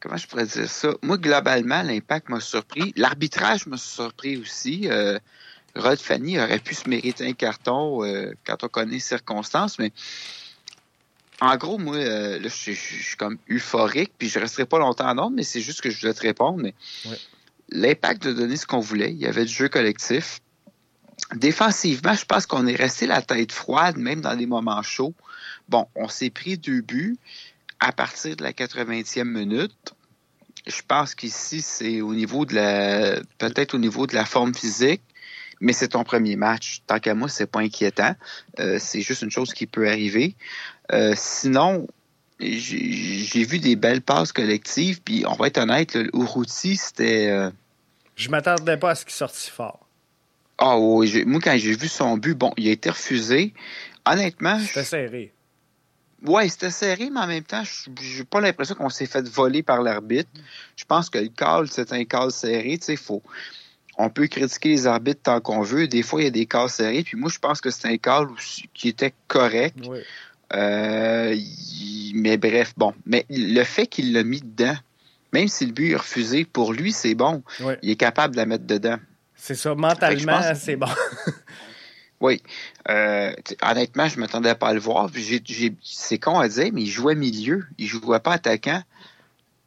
comment 0.00 0.16
je 0.16 0.26
pourrais 0.26 0.46
dire 0.46 0.68
ça? 0.68 0.94
Moi, 1.02 1.18
globalement, 1.18 1.82
l'impact 1.82 2.30
m'a 2.30 2.40
surpris. 2.40 2.92
L'arbitrage 2.96 3.66
m'a 3.66 3.76
surpris 3.76 4.38
aussi. 4.38 4.88
Euh, 4.90 5.18
Rod 5.76 5.98
Fanny 5.98 6.40
aurait 6.40 6.58
pu 6.58 6.74
se 6.74 6.88
mériter 6.88 7.28
un 7.28 7.32
carton 7.32 8.04
euh, 8.04 8.32
quand 8.44 8.64
on 8.64 8.68
connaît 8.68 8.94
les 8.94 9.00
circonstances, 9.00 9.78
mais 9.78 9.92
en 11.40 11.56
gros, 11.56 11.78
moi, 11.78 11.96
euh, 11.96 12.38
là, 12.38 12.48
je, 12.48 12.72
suis 12.72 13.16
comme 13.16 13.38
euphorique, 13.48 14.12
puis 14.18 14.28
je 14.28 14.38
resterai 14.38 14.66
pas 14.66 14.78
longtemps 14.78 15.08
en 15.08 15.16
ordre, 15.16 15.36
mais 15.36 15.44
c'est 15.44 15.60
juste 15.60 15.80
que 15.80 15.90
je 15.90 16.00
voulais 16.00 16.12
te 16.12 16.22
répondre. 16.22 16.58
Mais 16.60 16.74
l'impact 17.70 18.24
de 18.24 18.32
donner 18.32 18.56
ce 18.56 18.66
qu'on 18.66 18.80
voulait. 18.80 19.12
Il 19.12 19.18
y 19.18 19.26
avait 19.26 19.44
du 19.44 19.52
jeu 19.52 19.68
collectif. 19.68 20.40
Défensivement, 21.34 22.14
je 22.14 22.24
pense 22.24 22.46
qu'on 22.46 22.66
est 22.66 22.74
resté 22.74 23.06
la 23.06 23.22
tête 23.22 23.52
froide, 23.52 23.96
même 23.96 24.20
dans 24.20 24.34
les 24.34 24.46
moments 24.46 24.82
chauds. 24.82 25.14
Bon, 25.70 25.86
on 25.94 26.08
s'est 26.08 26.30
pris 26.30 26.58
deux 26.58 26.80
buts 26.80 27.16
à 27.78 27.92
partir 27.92 28.34
de 28.34 28.42
la 28.42 28.52
80e 28.52 29.24
minute. 29.24 29.94
Je 30.66 30.82
pense 30.86 31.14
qu'ici, 31.14 31.62
c'est 31.62 32.00
au 32.00 32.12
niveau 32.12 32.44
de 32.44 32.56
la, 32.56 33.20
peut-être 33.38 33.74
au 33.74 33.78
niveau 33.78 34.08
de 34.08 34.14
la 34.14 34.24
forme 34.26 34.52
physique, 34.52 35.00
mais 35.60 35.72
c'est 35.72 35.88
ton 35.88 36.02
premier 36.02 36.34
match. 36.34 36.82
Tant 36.88 36.98
qu'à 36.98 37.14
moi, 37.14 37.28
c'est 37.28 37.46
pas 37.46 37.60
inquiétant. 37.60 38.14
Euh, 38.58 38.78
c'est 38.80 39.00
juste 39.00 39.22
une 39.22 39.30
chose 39.30 39.54
qui 39.54 39.66
peut 39.66 39.88
arriver. 39.88 40.34
Euh, 40.92 41.14
sinon, 41.16 41.86
j'ai 42.40 43.44
vu 43.44 43.60
des 43.60 43.76
belles 43.76 44.02
passes 44.02 44.32
collectives, 44.32 45.00
puis 45.02 45.24
on 45.26 45.34
va 45.34 45.46
être 45.46 45.58
honnête, 45.58 45.94
le 45.94 46.10
Uruti, 46.14 46.76
c'était. 46.76 47.28
Euh, 47.28 47.50
je 48.16 48.28
m'attendais 48.28 48.76
pas 48.76 48.90
à 48.90 48.94
ce 48.96 49.04
qu'il 49.04 49.14
sorte 49.14 49.36
si 49.36 49.50
fort. 49.50 49.86
Ah 50.58 50.76
oui, 50.76 51.24
moi 51.26 51.40
quand 51.40 51.56
j'ai 51.56 51.74
vu 51.76 51.88
son 51.88 52.18
but, 52.18 52.34
bon, 52.34 52.52
il 52.56 52.68
a 52.68 52.72
été 52.72 52.90
refusé. 52.90 53.54
Honnêtement. 54.04 54.58
C'était 54.58 54.84
serré. 54.84 55.32
Oui, 56.26 56.48
c'était 56.50 56.70
serré, 56.70 57.08
mais 57.10 57.20
en 57.20 57.26
même 57.26 57.44
temps, 57.44 57.62
j'ai 58.00 58.24
pas 58.24 58.40
l'impression 58.40 58.74
qu'on 58.74 58.90
s'est 58.90 59.06
fait 59.06 59.26
voler 59.28 59.62
par 59.62 59.82
l'arbitre. 59.82 60.30
Je 60.76 60.84
pense 60.84 61.08
que 61.08 61.18
le 61.18 61.28
call, 61.28 61.68
c'est 61.68 61.92
un 61.92 62.04
call 62.04 62.30
serré. 62.30 62.76
Tu 62.78 62.84
sais, 62.84 62.96
faut. 62.96 63.22
On 63.96 64.08
peut 64.08 64.26
critiquer 64.28 64.70
les 64.70 64.86
arbitres 64.86 65.22
tant 65.22 65.40
qu'on 65.40 65.62
veut. 65.62 65.86
Des 65.86 66.02
fois, 66.02 66.22
il 66.22 66.24
y 66.24 66.28
a 66.28 66.30
des 66.30 66.46
calls 66.46 66.70
serrés. 66.70 67.02
Puis 67.02 67.16
moi, 67.16 67.30
je 67.32 67.38
pense 67.38 67.60
que 67.60 67.70
c'est 67.70 67.88
un 67.88 67.98
call 67.98 68.28
qui 68.72 68.88
était 68.88 69.12
correct. 69.28 69.76
Oui. 69.86 69.98
Euh, 70.54 71.36
mais 72.14 72.36
bref, 72.36 72.72
bon. 72.76 72.94
Mais 73.06 73.26
le 73.28 73.62
fait 73.64 73.86
qu'il 73.86 74.12
l'a 74.12 74.22
mis 74.22 74.40
dedans, 74.40 74.76
même 75.32 75.48
si 75.48 75.66
le 75.66 75.72
but 75.72 75.92
est 75.92 75.96
refusé, 75.96 76.44
pour 76.44 76.72
lui, 76.72 76.92
c'est 76.92 77.14
bon. 77.14 77.42
Il 77.82 77.90
est 77.90 77.96
capable 77.96 78.34
de 78.34 78.40
la 78.40 78.46
mettre 78.46 78.66
dedans. 78.66 78.96
C'est 79.36 79.54
ça, 79.54 79.74
mentalement, 79.74 80.40
c'est 80.54 80.76
bon. 80.76 80.86
oui. 82.20 82.42
Euh, 82.88 83.32
honnêtement, 83.62 84.08
je 84.08 84.16
ne 84.16 84.20
m'attendais 84.20 84.54
pas 84.54 84.68
à 84.68 84.74
le 84.74 84.80
voir. 84.80 85.10
C'est 85.82 86.18
con 86.18 86.38
à 86.38 86.48
dire, 86.48 86.70
mais 86.72 86.82
il 86.82 86.90
jouait 86.90 87.14
milieu. 87.14 87.66
Il 87.78 87.86
ne 87.86 87.90
jouait 87.90 88.20
pas 88.20 88.34
attaquant. 88.34 88.82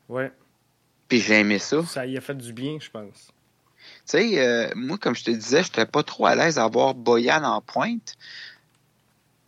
Oui. 0.10 0.24
Puis 1.08 1.20
j'ai 1.20 1.40
aimé 1.40 1.60
ça. 1.60 1.84
Ça 1.86 2.06
y 2.06 2.18
a 2.18 2.22
fait 2.22 2.36
du 2.36 2.54
bien, 2.54 2.78
je 2.80 2.90
pense. 2.90 3.32
Tu 4.06 4.18
sais, 4.18 4.40
euh, 4.40 4.70
moi, 4.76 4.98
comme 4.98 5.16
je 5.16 5.24
te 5.24 5.32
disais, 5.32 5.64
je 5.64 5.70
n'étais 5.70 5.86
pas 5.86 6.04
trop 6.04 6.28
à 6.28 6.36
l'aise 6.36 6.60
à 6.60 6.68
voir 6.68 6.94
Boyan 6.94 7.44
en 7.44 7.62
pointe. 7.62 8.16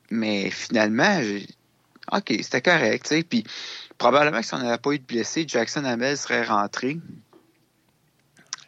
Mais 0.10 0.50
finalement, 0.50 1.20
OK, 2.12 2.34
c'était 2.42 2.62
correct. 2.62 3.08
sais. 3.08 3.24
Puis 3.24 3.44
probablement 3.98 4.40
que 4.40 4.46
si 4.46 4.54
on 4.54 4.60
n'avait 4.60 4.78
pas 4.78 4.92
eu 4.92 5.00
de 5.00 5.06
blessé, 5.06 5.46
Jackson 5.48 5.86
Hamel 5.86 6.18
serait 6.18 6.44
rentré. 6.44 7.00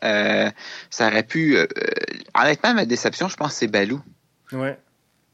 Euh, 0.03 0.51
ça 0.91 1.08
aurait 1.08 1.24
pu. 1.24 1.58
Euh, 1.58 1.65
honnêtement, 2.36 2.74
ma 2.75 2.86
déception, 2.86 3.27
je 3.29 3.36
pense, 3.36 3.53
c'est 3.53 3.67
Balou. 3.67 4.01
Ouais. 4.51 4.80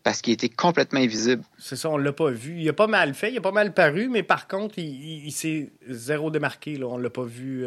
Parce 0.04 0.22
qu'il 0.22 0.34
était 0.34 0.50
complètement 0.50 1.00
invisible. 1.00 1.44
C'est 1.58 1.76
ça, 1.76 1.90
on 1.90 1.98
l'a 1.98 2.12
pas 2.12 2.30
vu. 2.30 2.60
Il 2.60 2.68
a 2.68 2.74
pas 2.74 2.88
mal 2.88 3.14
fait, 3.14 3.32
il 3.32 3.38
a 3.38 3.42
pas 3.42 3.52
mal 3.52 3.74
paru, 3.74 4.10
mais 4.10 4.24
par 4.24 4.48
contre, 4.48 4.80
il, 4.80 5.32
s'est 5.32 5.72
zéro 5.88 6.30
démarqué. 6.30 6.76
Là. 6.76 6.88
On 6.88 6.98
l'a 6.98 7.10
pas 7.10 7.24
vu. 7.24 7.66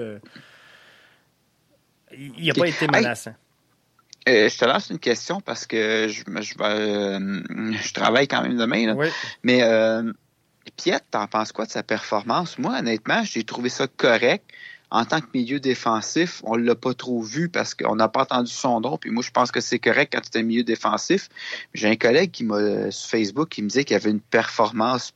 Il 2.12 2.47
n'a 2.47 2.53
pas 2.53 2.69
été 2.69 2.87
menaçant. 2.88 3.35
je 4.26 4.59
te 4.59 4.65
lance 4.67 4.91
une 4.91 4.99
question 4.99 5.41
parce 5.41 5.67
que 5.67 6.09
je, 6.09 6.25
je, 6.26 7.79
je 7.83 7.93
travaille 7.95 8.29
quand 8.29 8.43
même 8.43 8.59
demain. 8.59 8.87
Là. 8.87 8.95
Oui. 8.95 9.09
Mais 9.43 9.62
Piet, 10.76 11.00
t'en 11.11 11.26
penses 11.26 11.53
quoi 11.53 11.67
de 11.67 11.71
sa 11.71 11.83
performance? 11.83 12.59
Moi, 12.59 12.79
honnêtement, 12.79 13.23
j'ai 13.25 13.45
trouvé 13.45 13.69
ça 13.69 13.87
correct. 13.87 14.45
En 14.97 15.05
tant 15.05 15.21
que 15.21 15.26
milieu 15.35 15.61
défensif, 15.61 16.41
on 16.45 16.57
l'a 16.57 16.75
pas 16.75 16.95
trop 16.95 17.21
vu 17.21 17.50
parce 17.50 17.75
qu'on 17.75 17.97
n'a 17.97 18.09
pas 18.09 18.23
entendu 18.23 18.50
son 18.50 18.81
nom. 18.81 18.97
Puis 18.97 19.11
moi, 19.11 19.23
je 19.23 19.31
pense 19.31 19.50
que 19.53 19.61
c'est 19.61 19.79
correct 19.79 20.15
quand 20.15 20.23
tu 20.23 20.38
es 20.38 20.43
milieu 20.43 20.65
défensif. 20.65 21.29
J'ai 21.75 21.88
un 21.88 21.97
collègue 21.97 22.31
qui 22.31 22.45
m'a 22.45 22.91
sur 22.91 23.11
Facebook 23.11 23.50
qui 23.50 23.61
me 23.61 23.69
disait 23.69 23.85
qu'il 23.85 23.95
avait 23.95 24.09
une 24.09 24.23
performance 24.23 25.12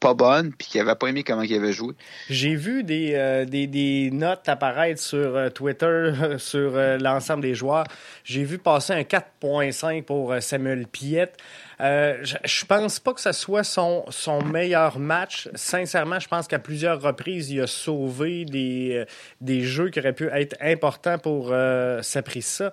pas 0.00 0.14
bonne 0.14 0.52
puis 0.52 0.68
qu'il 0.68 0.80
avait 0.80 0.94
pas 0.94 1.08
aimé 1.08 1.22
comment 1.22 1.42
il 1.42 1.54
avait 1.54 1.72
joué. 1.72 1.94
J'ai 2.28 2.54
vu 2.54 2.82
des, 2.82 3.12
euh, 3.14 3.44
des, 3.44 4.10
notes 4.12 4.48
apparaître 4.48 5.00
sur 5.00 5.36
euh, 5.36 5.48
Twitter 5.48 6.12
sur 6.38 6.76
euh, 6.76 6.98
l'ensemble 6.98 7.42
des 7.42 7.54
joueurs. 7.54 7.86
J'ai 8.24 8.44
vu 8.44 8.58
passer 8.58 8.92
un 8.92 9.02
4.5 9.02 10.02
pour 10.02 10.34
Samuel 10.40 10.86
Piette. 10.86 11.36
je, 11.78 12.64
pense 12.64 13.00
pas 13.00 13.12
que 13.14 13.20
ce 13.20 13.32
soit 13.32 13.64
son, 13.64 14.04
son 14.08 14.42
meilleur 14.42 14.98
match. 14.98 15.48
Sincèrement, 15.54 16.18
je 16.18 16.28
pense 16.28 16.48
qu'à 16.48 16.58
plusieurs 16.58 17.00
reprises, 17.00 17.50
il 17.50 17.60
a 17.60 17.66
sauvé 17.66 18.44
des, 18.44 19.04
des 19.40 19.62
jeux 19.62 19.90
qui 19.90 20.00
auraient 20.00 20.12
pu 20.12 20.28
être 20.32 20.56
importants 20.60 21.18
pour 21.18 21.54
Saprissa. 22.02 22.70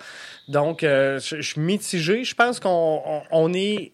Donc, 0.48 0.80
je, 0.82 1.42
suis 1.42 1.62
mitigé. 1.62 2.24
Je 2.24 2.36
pense 2.36 2.60
qu'on 2.60 3.24
on 3.30 3.54
est 3.54 3.92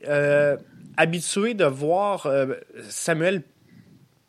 habitué 0.97 1.53
de 1.53 1.65
voir 1.65 2.25
euh, 2.25 2.55
Samuel 2.89 3.43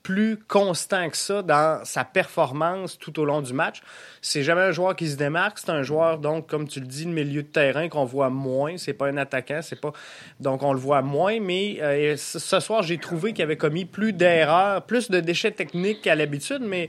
plus 0.02 0.38
constant 0.38 1.10
que 1.10 1.16
ça 1.16 1.42
dans 1.42 1.84
sa 1.84 2.04
performance 2.04 2.98
tout 2.98 3.20
au 3.20 3.24
long 3.24 3.42
du 3.42 3.52
match. 3.52 3.82
C'est 4.22 4.42
jamais 4.42 4.62
un 4.62 4.72
joueur 4.72 4.96
qui 4.96 5.08
se 5.08 5.16
démarque, 5.16 5.58
c'est 5.58 5.70
un 5.70 5.82
joueur 5.82 6.18
donc 6.18 6.48
comme 6.48 6.66
tu 6.66 6.80
le 6.80 6.86
dis 6.86 7.04
le 7.04 7.12
milieu 7.12 7.42
de 7.42 7.48
terrain 7.48 7.88
qu'on 7.88 8.04
voit 8.04 8.30
moins, 8.30 8.76
c'est 8.78 8.94
pas 8.94 9.08
un 9.08 9.16
attaquant, 9.18 9.60
c'est 9.62 9.80
pas 9.80 9.92
donc 10.40 10.62
on 10.62 10.72
le 10.72 10.78
voit 10.78 11.02
moins. 11.02 11.38
Mais 11.40 11.78
euh, 11.80 12.16
ce 12.16 12.60
soir 12.60 12.82
j'ai 12.82 12.98
trouvé 12.98 13.32
qu'il 13.32 13.42
avait 13.42 13.56
commis 13.58 13.84
plus 13.84 14.12
d'erreurs, 14.12 14.82
plus 14.82 15.10
de 15.10 15.20
déchets 15.20 15.52
techniques 15.52 16.02
qu'à 16.02 16.14
l'habitude. 16.14 16.62
Mais 16.62 16.88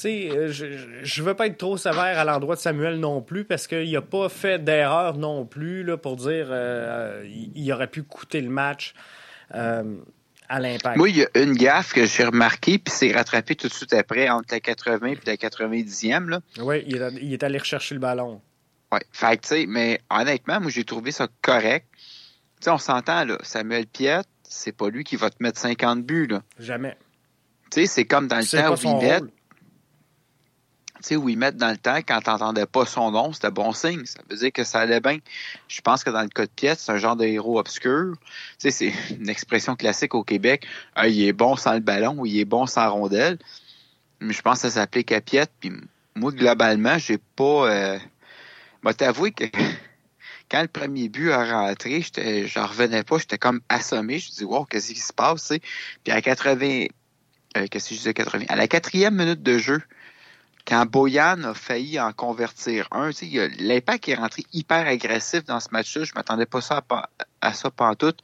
sais, 0.00 0.30
euh, 0.30 0.52
je 0.52 1.20
ne 1.22 1.26
veux 1.26 1.34
pas 1.34 1.46
être 1.46 1.58
trop 1.58 1.76
sévère 1.76 2.18
à 2.18 2.24
l'endroit 2.24 2.54
de 2.56 2.60
Samuel 2.60 2.98
non 2.98 3.20
plus 3.22 3.44
parce 3.44 3.66
qu'il 3.66 3.90
n'a 3.90 4.02
pas 4.02 4.28
fait 4.28 4.62
d'erreur 4.62 5.16
non 5.16 5.44
plus 5.44 5.82
là, 5.84 5.96
pour 5.96 6.16
dire 6.16 6.46
euh, 6.50 7.24
il, 7.54 7.72
aurait 7.72 7.88
pu 7.88 8.02
coûter 8.02 8.40
le 8.40 8.50
match. 8.50 8.94
Euh, 9.54 9.96
à 10.50 10.60
l'impact. 10.60 10.96
Moi, 10.96 11.10
il 11.10 11.16
y 11.18 11.22
a 11.22 11.28
une 11.34 11.52
gaffe 11.52 11.92
que 11.92 12.06
j'ai 12.06 12.24
remarquée, 12.24 12.78
puis 12.78 12.92
c'est 12.94 13.12
rattrapé 13.12 13.54
tout 13.54 13.68
de 13.68 13.72
suite 13.72 13.92
après, 13.92 14.30
entre 14.30 14.54
la 14.54 14.60
80 14.60 15.06
et 15.08 15.18
la 15.26 15.36
90e. 15.36 16.28
Là. 16.28 16.40
Oui, 16.58 16.82
il, 16.86 17.34
est 17.34 17.42
allé 17.42 17.58
rechercher 17.58 17.94
le 17.94 18.00
ballon. 18.00 18.40
Oui, 18.90 19.00
fait 19.12 19.36
tu 19.42 19.48
sais, 19.48 19.66
mais 19.68 20.00
honnêtement, 20.08 20.58
moi, 20.58 20.70
j'ai 20.70 20.84
trouvé 20.84 21.10
ça 21.10 21.28
correct. 21.42 21.86
Tu 21.92 22.64
sais, 22.64 22.70
on 22.70 22.78
s'entend, 22.78 23.26
là, 23.26 23.36
Samuel 23.42 23.86
Piet, 23.86 24.22
c'est 24.42 24.72
pas 24.72 24.88
lui 24.88 25.04
qui 25.04 25.16
va 25.16 25.28
te 25.28 25.42
mettre 25.42 25.58
50 25.58 26.02
buts, 26.02 26.26
là. 26.26 26.42
Jamais. 26.58 26.96
Tu 27.70 27.80
sais, 27.80 27.86
c'est 27.86 28.04
comme 28.06 28.26
dans 28.26 28.38
le 28.38 28.46
temps 28.46 28.72
où 28.72 29.00
il 29.00 29.20
tu 29.20 29.30
sais, 31.08 31.16
où 31.16 31.28
ils 31.28 31.38
mettent 31.38 31.56
dans 31.56 31.70
le 31.70 31.76
temps, 31.76 31.96
quand 31.96 32.20
t'entendais 32.20 32.66
pas 32.66 32.84
son 32.86 33.10
nom, 33.10 33.32
c'était 33.32 33.50
bon 33.50 33.72
signe. 33.72 34.04
Ça 34.04 34.20
veut 34.28 34.36
dire 34.36 34.52
que 34.52 34.64
ça 34.64 34.80
allait 34.80 35.00
bien. 35.00 35.18
Je 35.68 35.80
pense 35.80 36.04
que 36.04 36.10
dans 36.10 36.22
le 36.22 36.28
cas 36.28 36.46
de 36.46 36.50
Piet, 36.50 36.74
c'est 36.76 36.92
un 36.92 36.98
genre 36.98 37.16
de 37.16 37.24
héros 37.24 37.58
obscur. 37.58 38.14
Tu 38.58 38.70
sais, 38.70 38.70
c'est 38.70 38.92
une 39.14 39.28
expression 39.28 39.76
classique 39.76 40.14
au 40.14 40.22
Québec. 40.22 40.66
Ah, 40.94 41.08
il 41.08 41.22
est 41.22 41.32
bon 41.32 41.56
sans 41.56 41.74
le 41.74 41.80
ballon 41.80 42.16
ou 42.18 42.26
il 42.26 42.38
est 42.38 42.44
bon 42.44 42.66
sans 42.66 42.90
rondelle. 42.90 43.38
Mais 44.20 44.32
je 44.32 44.42
pense 44.42 44.62
que 44.62 44.68
ça 44.68 44.80
s'applique 44.80 45.12
à 45.12 45.20
Piet. 45.20 45.46
Puis 45.60 45.72
moi, 46.14 46.32
globalement, 46.32 46.98
j'ai 46.98 47.18
pas... 47.18 47.70
Euh... 47.70 47.98
Moi, 48.82 48.94
t'avouer 48.94 49.32
que 49.32 49.44
quand 50.50 50.62
le 50.62 50.68
premier 50.68 51.08
but 51.08 51.30
a 51.30 51.44
rentré, 51.44 52.04
j'en 52.46 52.66
revenais 52.66 53.02
pas. 53.02 53.18
J'étais 53.18 53.38
comme 53.38 53.60
assommé. 53.68 54.18
Je 54.18 54.30
me 54.30 54.36
dis, 54.36 54.44
wow, 54.44 54.64
qu'est-ce 54.64 54.92
qui 54.92 55.00
se 55.00 55.12
passe? 55.12 55.52
Puis 56.04 56.12
à 56.12 56.20
80... 56.20 56.86
Euh, 57.56 57.66
qu'est-ce 57.70 57.88
que 57.88 57.94
je 57.94 58.00
disais 58.00 58.14
80? 58.14 58.44
À 58.48 58.56
la 58.56 58.68
quatrième 58.68 59.16
minute 59.16 59.42
de 59.42 59.58
jeu, 59.58 59.80
quand 60.68 60.84
Boyan 60.84 61.44
a 61.44 61.54
failli 61.54 61.98
en 61.98 62.12
convertir 62.12 62.88
un, 62.92 63.10
l'impact 63.58 64.08
est 64.08 64.14
rentré 64.14 64.44
hyper 64.52 64.86
agressif 64.86 65.44
dans 65.44 65.60
ce 65.60 65.68
match-là. 65.72 66.04
Je 66.04 66.12
m'attendais 66.14 66.44
pas 66.44 66.60
ça 66.60 66.84
à, 66.90 67.08
à 67.40 67.52
ça 67.54 67.70
pantoute. 67.70 68.18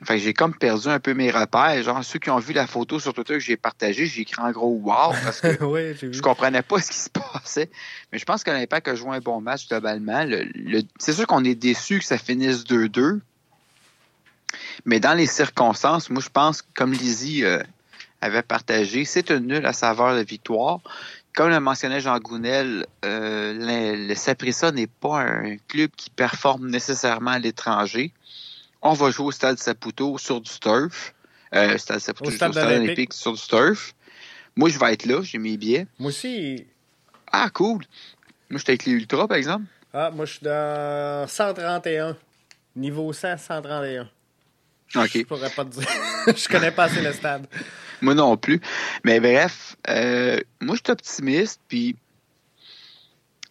Enfin, 0.00 0.16
j'ai 0.16 0.32
comme 0.32 0.54
perdu 0.54 0.88
un 0.88 1.00
peu 1.00 1.12
mes 1.14 1.30
repères. 1.30 1.82
Genre, 1.82 2.04
ceux 2.04 2.20
qui 2.20 2.30
ont 2.30 2.38
vu 2.38 2.52
la 2.52 2.68
photo 2.68 3.00
sur 3.00 3.14
Twitter 3.14 3.34
que 3.34 3.40
j'ai 3.40 3.56
partagée, 3.56 4.06
j'ai 4.06 4.22
écrit 4.22 4.40
en 4.40 4.52
gros 4.52 4.78
wow 4.84 5.12
parce 5.24 5.40
que 5.40 5.48
je 6.12 6.20
comprenais 6.20 6.62
pas 6.62 6.80
ce 6.80 6.90
qui 6.92 6.98
se 6.98 7.10
passait. 7.10 7.68
Mais 8.12 8.18
je 8.18 8.24
pense 8.24 8.44
que 8.44 8.50
l'Impact 8.52 8.86
a 8.86 8.94
joué 8.94 9.16
un 9.16 9.20
bon 9.20 9.40
match 9.40 9.66
globalement. 9.66 10.24
c'est 10.98 11.14
sûr 11.14 11.26
qu'on 11.26 11.42
est 11.42 11.56
déçu 11.56 11.98
que 11.98 12.04
ça 12.04 12.18
finisse 12.18 12.62
2-2. 12.64 13.20
Mais 14.84 15.00
dans 15.00 15.14
les 15.14 15.26
circonstances, 15.26 16.10
moi, 16.10 16.22
je 16.22 16.28
pense, 16.28 16.62
comme 16.62 16.92
Lizzie 16.92 17.44
euh, 17.44 17.60
avait 18.20 18.42
partagé, 18.42 19.04
c'est 19.04 19.30
une 19.30 19.48
nulle 19.48 19.66
à 19.66 19.72
saveur 19.72 20.14
de 20.14 20.22
victoire 20.22 20.80
comme 21.36 21.50
le 21.50 21.60
mentionnait 21.60 22.00
Jean 22.00 22.18
Gounel, 22.18 22.86
euh, 23.04 23.52
le, 24.08 24.14
Saprissa 24.14 24.72
n'est 24.72 24.86
pas 24.86 25.20
un 25.20 25.58
club 25.68 25.90
qui 25.94 26.08
performe 26.08 26.70
nécessairement 26.70 27.32
à 27.32 27.38
l'étranger. 27.38 28.10
On 28.80 28.94
va 28.94 29.10
jouer 29.10 29.26
au 29.26 29.30
Stade 29.30 29.58
Saputo 29.58 30.16
sur 30.16 30.40
du 30.40 30.50
turf. 30.58 31.14
Euh, 31.54 31.76
stade 31.76 31.98
Saputo, 31.98 32.30
au 32.30 32.32
Stade, 32.32 32.56
Olympique 32.56 33.12
sur 33.12 33.34
du 33.34 33.42
turf. 33.42 33.94
Moi, 34.56 34.70
je 34.70 34.78
vais 34.78 34.94
être 34.94 35.04
là, 35.04 35.20
j'ai 35.22 35.36
mes 35.36 35.58
billets. 35.58 35.86
Moi 35.98 36.08
aussi. 36.08 36.66
Ah, 37.30 37.50
cool. 37.50 37.84
Moi, 38.48 38.58
j'étais 38.58 38.72
avec 38.72 38.86
les 38.86 38.92
Ultras, 38.92 39.28
par 39.28 39.36
exemple. 39.36 39.66
Ah, 39.92 40.10
moi, 40.10 40.24
je 40.24 40.32
suis 40.32 40.44
dans 40.44 41.28
131. 41.28 42.16
Niveau 42.76 43.12
100, 43.12 43.36
131. 43.36 44.08
OK. 44.94 45.10
Je 45.12 45.22
pourrais 45.24 45.50
pas 45.50 45.66
te 45.66 45.70
dire. 45.70 45.88
je 46.34 46.48
connais 46.48 46.70
pas 46.70 46.84
assez 46.84 47.02
le 47.02 47.12
stade. 47.12 47.46
Moi 48.02 48.14
non 48.14 48.36
plus. 48.36 48.60
Mais 49.04 49.20
bref, 49.20 49.76
euh, 49.88 50.38
moi, 50.60 50.76
je 50.76 50.80
suis 50.84 50.92
optimiste, 50.92 51.60
puis 51.68 51.96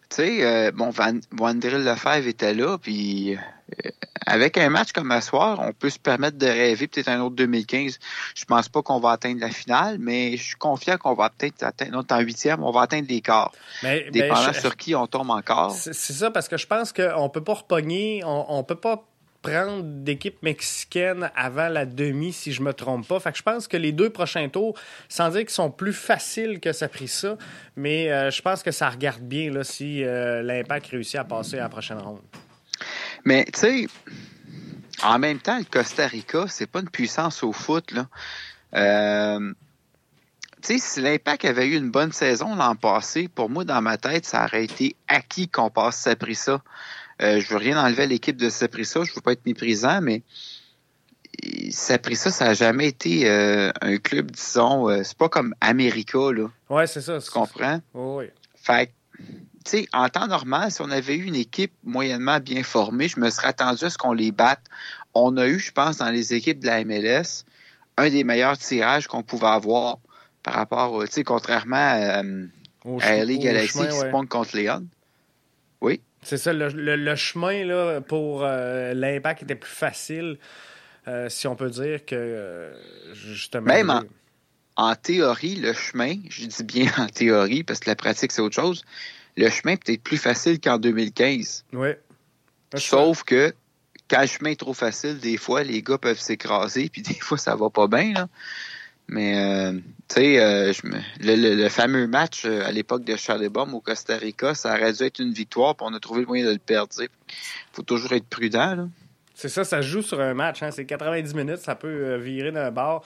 tu 0.08 0.16
sais, 0.16 0.44
euh, 0.44 0.70
bon, 0.72 0.90
Van, 0.90 1.18
Vandril 1.32 1.82
Lefebvre 1.82 2.28
était 2.28 2.54
là, 2.54 2.78
puis 2.78 3.34
euh, 3.34 3.90
avec 4.24 4.56
un 4.56 4.68
match 4.68 4.92
comme 4.92 5.10
à 5.10 5.20
soir, 5.20 5.58
on 5.60 5.72
peut 5.72 5.90
se 5.90 5.98
permettre 5.98 6.38
de 6.38 6.46
rêver 6.46 6.86
peut-être 6.86 7.08
un 7.08 7.20
autre 7.20 7.34
2015. 7.34 7.98
Je 8.36 8.44
pense 8.44 8.68
pas 8.68 8.82
qu'on 8.82 9.00
va 9.00 9.10
atteindre 9.10 9.40
la 9.40 9.50
finale, 9.50 9.98
mais 9.98 10.36
je 10.36 10.42
suis 10.44 10.56
confiant 10.56 10.96
qu'on 10.96 11.14
va 11.14 11.30
peut-être 11.30 11.64
atteindre, 11.64 12.04
en 12.08 12.20
huitième, 12.20 12.62
on 12.62 12.70
va 12.70 12.82
atteindre 12.82 13.08
les 13.08 13.20
quarts. 13.20 13.50
Mais, 13.82 14.06
Dépendant 14.12 14.46
ben, 14.46 14.52
je- 14.52 14.60
sur 14.60 14.76
qui 14.76 14.94
on 14.94 15.08
tombe 15.08 15.30
encore. 15.30 15.72
C'est 15.72 15.92
c'est 15.92 16.12
ça, 16.12 16.30
parce 16.30 16.48
que 16.48 16.56
je 16.56 16.68
pense 16.68 16.92
qu'on 16.92 17.28
peut 17.28 17.42
pas 17.44 17.54
repogner, 17.54 18.22
on, 18.24 18.58
on 18.58 18.62
peut 18.62 18.76
pas 18.76 19.04
prendre 19.46 19.82
d'équipe 19.82 20.42
mexicaine 20.42 21.30
avant 21.36 21.68
la 21.68 21.86
demi, 21.86 22.32
si 22.32 22.52
je 22.52 22.62
me 22.62 22.72
trompe 22.72 23.06
pas. 23.06 23.20
Fait 23.20 23.32
que 23.32 23.38
je 23.38 23.42
pense 23.42 23.68
que 23.68 23.76
les 23.76 23.92
deux 23.92 24.10
prochains 24.10 24.48
tours, 24.48 24.78
sans 25.08 25.30
dire 25.30 25.40
qu'ils 25.40 25.50
sont 25.50 25.70
plus 25.70 25.92
faciles 25.92 26.58
que 26.58 26.72
ça 26.72 26.88
pris 26.88 27.08
ça, 27.08 27.36
mais 27.76 28.10
euh, 28.10 28.30
je 28.30 28.42
pense 28.42 28.62
que 28.62 28.72
ça 28.72 28.90
regarde 28.90 29.22
bien 29.22 29.52
là, 29.52 29.62
si 29.62 30.02
euh, 30.02 30.42
l'Impact 30.42 30.88
réussit 30.88 31.16
à 31.16 31.24
passer 31.24 31.58
à 31.58 31.62
la 31.62 31.68
prochaine 31.68 31.98
ronde. 31.98 32.22
Mais 33.24 33.44
tu 33.44 33.60
sais, 33.60 33.86
en 35.02 35.18
même 35.18 35.38
temps, 35.38 35.58
le 35.58 35.64
Costa 35.64 36.06
Rica, 36.06 36.46
c'est 36.48 36.66
pas 36.66 36.80
une 36.80 36.90
puissance 36.90 37.42
au 37.42 37.52
foot. 37.52 37.92
Là. 37.92 38.08
Euh, 38.74 39.52
tu 40.62 40.74
sais, 40.74 40.78
si 40.78 41.00
l'Impact 41.00 41.44
avait 41.44 41.68
eu 41.68 41.76
une 41.76 41.90
bonne 41.90 42.12
saison 42.12 42.56
l'an 42.56 42.74
passé, 42.74 43.28
pour 43.28 43.48
moi, 43.48 43.64
dans 43.64 43.80
ma 43.80 43.96
tête, 43.96 44.24
ça 44.26 44.44
aurait 44.44 44.64
été 44.64 44.96
acquis 45.06 45.48
qu'on 45.48 45.70
passe 45.70 45.98
Saprissa. 45.98 46.62
Euh, 47.22 47.40
je 47.40 47.48
veux 47.48 47.56
rien 47.56 47.82
enlever 47.82 48.04
à 48.04 48.06
l'équipe 48.06 48.36
de 48.36 48.50
Saprissa, 48.50 49.04
je 49.04 49.14
veux 49.14 49.20
pas 49.20 49.32
être 49.32 49.46
méprisant, 49.46 50.00
mais 50.00 50.22
Saprissa, 51.70 52.30
ça 52.30 52.46
a 52.46 52.54
jamais 52.54 52.88
été 52.88 53.28
euh, 53.28 53.70
un 53.80 53.96
club, 53.98 54.30
disons, 54.30 54.88
euh, 54.88 55.02
c'est 55.02 55.16
pas 55.16 55.28
comme 55.28 55.54
America, 55.60 56.32
là. 56.32 56.48
Ouais, 56.70 56.86
c'est 56.86 57.00
ça. 57.00 57.18
Tu 57.20 57.30
comprends? 57.30 57.80
Oui. 57.94 58.26
Fait 58.54 58.86
que, 58.86 59.22
tu 59.64 59.70
sais, 59.70 59.88
en 59.92 60.08
temps 60.08 60.26
normal, 60.26 60.70
si 60.70 60.80
on 60.82 60.90
avait 60.90 61.16
eu 61.16 61.24
une 61.24 61.34
équipe 61.34 61.72
moyennement 61.84 62.38
bien 62.40 62.62
formée, 62.62 63.08
je 63.08 63.18
me 63.18 63.30
serais 63.30 63.48
attendu 63.48 63.84
à 63.84 63.90
ce 63.90 63.98
qu'on 63.98 64.12
les 64.12 64.32
batte. 64.32 64.62
On 65.14 65.36
a 65.36 65.46
eu, 65.46 65.58
je 65.58 65.72
pense, 65.72 65.98
dans 65.98 66.10
les 66.10 66.34
équipes 66.34 66.60
de 66.60 66.66
la 66.66 66.84
MLS, 66.84 67.44
un 67.96 68.10
des 68.10 68.24
meilleurs 68.24 68.58
tirages 68.58 69.06
qu'on 69.06 69.22
pouvait 69.22 69.46
avoir 69.46 69.98
par 70.42 70.54
rapport, 70.54 71.02
tu 71.04 71.12
sais, 71.12 71.24
contrairement 71.24 71.76
à, 71.76 72.22
euh, 72.22 72.46
à 73.00 73.24
LA 73.24 73.36
Galaxy 73.36 73.78
chemin, 73.78 73.86
qui 73.86 73.94
ouais. 73.94 74.12
se 74.12 74.26
contre 74.26 74.56
Léon. 74.56 74.86
C'est 76.26 76.38
ça, 76.38 76.52
le, 76.52 76.68
le- 76.68 76.96
le 76.96 77.14
chemin 77.14 77.64
là, 77.64 78.00
pour 78.00 78.42
euh, 78.44 78.94
l'impact 78.94 79.44
était 79.44 79.54
plus 79.54 79.70
facile, 79.70 80.38
euh, 81.06 81.28
si 81.28 81.46
on 81.46 81.54
peut 81.54 81.70
dire 81.70 82.04
que 82.04 82.16
euh, 82.16 82.74
justement. 83.14 83.66
Même 83.66 83.90
en- 83.90 84.02
En 84.78 84.94
théorie, 84.96 85.54
le 85.56 85.72
chemin, 85.72 86.16
je 86.28 86.46
dis 86.46 86.64
bien 86.64 86.90
en 86.98 87.06
théorie, 87.06 87.62
parce 87.62 87.78
que 87.80 87.88
la 87.88 87.94
pratique, 87.96 88.32
c'est 88.32 88.42
autre 88.42 88.56
chose, 88.56 88.84
le 89.36 89.48
chemin 89.50 89.74
est 89.74 89.82
peut-être 89.84 90.02
plus 90.02 90.18
facile 90.18 90.58
qu'en 90.60 90.78
2015. 90.78 91.64
Oui. 91.72 91.90
Sauf 92.76 93.22
que 93.22 93.54
quand 94.10 94.20
le 94.20 94.26
chemin 94.26 94.50
est 94.50 94.58
trop 94.60 94.74
facile, 94.74 95.18
des 95.18 95.36
fois, 95.36 95.62
les 95.62 95.80
gars 95.80 95.96
peuvent 95.98 96.18
s'écraser, 96.18 96.88
puis 96.88 97.02
des 97.02 97.14
fois, 97.20 97.38
ça 97.38 97.54
va 97.54 97.70
pas 97.70 97.86
bien. 97.86 98.12
Là. 98.14 98.28
Mais, 99.08 99.38
euh, 99.38 99.72
tu 100.08 100.14
sais, 100.16 100.40
euh, 100.40 100.72
le, 101.20 101.36
le- 101.36 101.54
le 101.54 101.68
fameux 101.68 102.06
match 102.08 102.44
euh, 102.44 102.66
à 102.66 102.72
l'époque 102.72 103.04
de 103.04 103.14
Charlie 103.16 103.48
Baum 103.48 103.72
au 103.74 103.80
Costa 103.80 104.16
Rica, 104.16 104.54
ça 104.54 104.70
aurait 104.74 104.92
dû 104.92 105.04
être 105.04 105.20
une 105.20 105.32
victoire, 105.32 105.76
puis 105.76 105.86
on 105.88 105.94
a 105.94 106.00
trouvé 106.00 106.22
le 106.22 106.26
moyen 106.26 106.44
de 106.46 106.50
le 106.52 106.58
perdre. 106.58 106.92
sais. 106.92 107.08
faut 107.72 107.82
toujours 107.82 108.12
être 108.12 108.26
prudent. 108.26 108.74
Là. 108.74 108.88
C'est 109.34 109.48
ça, 109.48 109.64
ça 109.64 109.80
joue 109.80 110.02
sur 110.02 110.20
un 110.20 110.34
match. 110.34 110.62
Hein. 110.62 110.70
C'est 110.72 110.86
90 110.86 111.34
minutes, 111.34 111.58
ça 111.58 111.74
peut 111.76 112.16
virer 112.16 112.50
d'un 112.52 112.70
bord. 112.70 113.04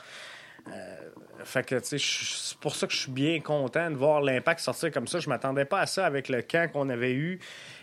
Fait 1.43 1.65
que, 1.65 1.77
tu 1.77 1.99
sais, 1.99 1.99
c'est 1.99 2.59
pour 2.59 2.77
ça 2.77 2.87
que 2.87 2.93
je 2.93 2.99
suis 2.99 3.11
bien 3.11 3.41
content 3.41 3.91
de 3.91 3.97
voir 3.97 4.21
l'impact 4.21 4.61
sortir 4.61 4.91
comme 4.93 5.07
ça. 5.09 5.21
Je 5.21 5.29
m'attendais 5.31 5.65
pas 5.65 5.81
à 5.81 5.87
ça 5.87 6.05
avec 6.05 6.29
le 6.29 6.43
camp 6.43 6.71
qu'on 6.71 6.91
avait 6.91 7.13
eu 7.15 7.41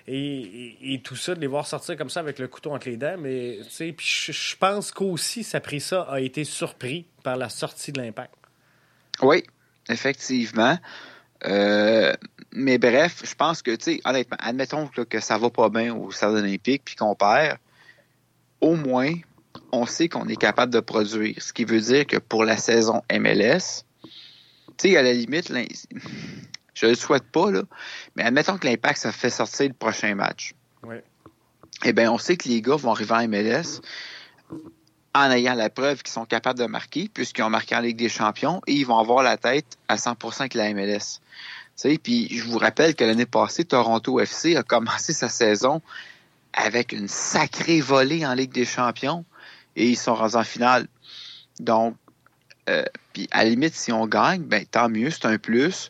et, 0.08 0.16
et- 0.16 0.94
et 0.94 1.02
tout 1.02 1.16
ça, 1.16 1.34
de 1.34 1.42
les 1.42 1.48
voir 1.48 1.66
sortir 1.66 1.98
comme 1.98 2.12
ça 2.12 2.20
avec 2.20 2.38
le 2.38 2.48
couteau 2.48 2.72
entre 2.72 2.88
les 2.88 2.98
dents. 2.98 3.16
Mais, 3.18 3.58
tu 3.64 3.70
sais, 3.72 3.92
puis 3.94 4.06
je 4.32 4.56
pense 4.58 4.92
qu'aussi, 4.92 5.44
ça 5.44 5.60
pris 5.60 5.80
ça, 5.80 6.04
a 6.04 6.20
été 6.20 6.44
surpris 6.44 7.08
par 7.28 7.36
la 7.36 7.50
sortie 7.50 7.92
de 7.92 8.00
l'impact. 8.02 8.34
Oui, 9.22 9.44
effectivement. 9.90 10.80
Euh, 11.46 12.14
mais 12.54 12.78
bref, 12.78 13.22
je 13.26 13.36
pense 13.36 13.62
que, 13.62 13.72
tu 13.72 13.96
sais, 13.96 14.02
honnêtement, 14.06 14.38
admettons 14.40 14.90
là, 14.96 15.04
que 15.04 15.20
ça 15.20 15.38
va 15.38 15.50
pas 15.50 15.68
bien 15.68 15.94
au 15.94 16.10
stade 16.10 16.36
olympique 16.36 16.84
puis 16.86 16.96
qu'on 16.96 17.16
perd, 17.16 17.58
au 18.62 18.78
moins, 18.78 19.12
on 19.74 19.86
sait 19.86 20.08
qu'on 20.08 20.26
est 20.30 20.38
capable 20.38 20.72
de 20.72 20.80
produire. 20.80 21.36
Ce 21.40 21.52
qui 21.52 21.66
veut 21.66 21.82
dire 21.82 22.08
que 22.08 22.16
pour 22.16 22.46
la 22.46 22.56
saison 22.56 23.02
MLS, 23.12 23.84
tu 24.78 24.92
sais, 24.92 24.96
à 24.96 25.02
la 25.02 25.12
limite, 25.12 25.50
l'in- 25.50 25.66
je 26.76 26.86
le 26.86 26.96
souhaite 26.96 27.26
pas, 27.30 27.52
là, 27.52 27.64
mais 28.16 28.24
admettons 28.24 28.58
que 28.58 28.66
l'impact, 28.66 29.00
ça 29.00 29.12
fait 29.12 29.30
sortir 29.30 29.68
le 29.68 29.74
prochain 29.74 30.16
match. 30.16 30.54
Ouais. 30.82 31.04
Eh 31.84 31.92
bien, 31.92 32.10
on 32.10 32.18
sait 32.18 32.38
que 32.38 32.48
les 32.48 32.62
gars 32.62 32.78
vont 32.78 32.92
arriver 32.92 33.12
en 33.16 33.28
MLS 33.28 33.82
en 35.18 35.32
ayant 35.32 35.54
la 35.54 35.70
preuve 35.70 36.04
qu'ils 36.04 36.14
sont 36.14 36.26
capables 36.26 36.60
de 36.60 36.66
marquer, 36.66 37.10
puisqu'ils 37.14 37.44
ont 37.44 37.50
marqué 37.50 37.76
en 37.76 37.80
Ligue 37.80 37.98
des 37.98 38.10
Champions, 38.10 38.62
et 38.68 38.74
ils 38.74 38.86
vont 38.86 38.98
avoir 38.98 39.24
la 39.24 39.38
tête 39.38 39.78
à 39.88 39.96
100% 39.96 40.42
avec 40.42 40.54
la 40.54 40.74
MLS. 40.74 41.22
Puis 42.04 42.28
je 42.32 42.44
vous 42.44 42.58
rappelle 42.58 42.96
que 42.96 43.04
l'année 43.04 43.26
passée, 43.26 43.66
Toronto 43.66 44.20
FC 44.20 44.56
a 44.56 44.64
commencé 44.64 45.14
sa 45.14 45.30
saison 45.30 45.82
avec 46.54 46.92
une 46.92 47.08
sacrée 47.08 47.82
volée 47.82 48.26
en 48.26 48.34
Ligue 48.34 48.52
des 48.52 48.66
Champions, 48.66 49.26
et 49.76 49.88
ils 49.88 49.98
sont 49.98 50.16
rendus 50.16 50.36
en 50.36 50.44
finale. 50.44 50.88
Donc, 51.60 51.96
euh, 52.70 52.84
puis 53.14 53.28
à 53.32 53.44
la 53.44 53.50
limite, 53.52 53.76
si 53.76 53.92
on 53.92 54.08
gagne, 54.08 54.42
ben 54.42 54.66
tant 54.66 54.90
mieux, 54.90 55.10
c'est 55.10 55.26
un 55.26 55.38
plus. 55.38 55.90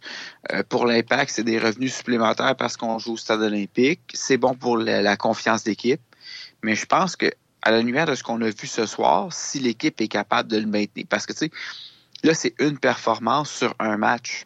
Euh, 0.51 0.63
pour 0.67 0.85
l'impact, 0.85 1.31
c'est 1.33 1.43
des 1.43 1.57
revenus 1.57 1.95
supplémentaires 1.95 2.55
parce 2.55 2.77
qu'on 2.77 2.99
joue 2.99 3.13
au 3.13 3.17
stade 3.17 3.41
olympique. 3.41 4.01
C'est 4.13 4.37
bon 4.37 4.53
pour 4.53 4.77
la 4.77 5.17
confiance 5.17 5.63
d'équipe. 5.63 6.01
Mais 6.63 6.75
je 6.75 6.85
pense 6.85 7.15
que 7.15 7.31
à 7.67 7.71
la 7.71 7.81
lumière 7.81 8.05
de 8.05 8.15
ce 8.15 8.23
qu'on 8.23 8.41
a 8.43 8.49
vu 8.49 8.65
ce 8.65 8.85
soir, 8.85 9.33
si 9.33 9.59
l'équipe 9.59 9.99
est 9.99 10.07
capable 10.07 10.49
de 10.49 10.55
le 10.55 10.65
maintenir, 10.65 11.05
parce 11.09 11.25
que 11.25 11.33
tu 11.33 11.39
sais, 11.39 11.51
là, 12.23 12.33
c'est 12.33 12.53
une 12.59 12.79
performance 12.79 13.51
sur 13.51 13.75
un 13.77 13.97
match. 13.97 14.45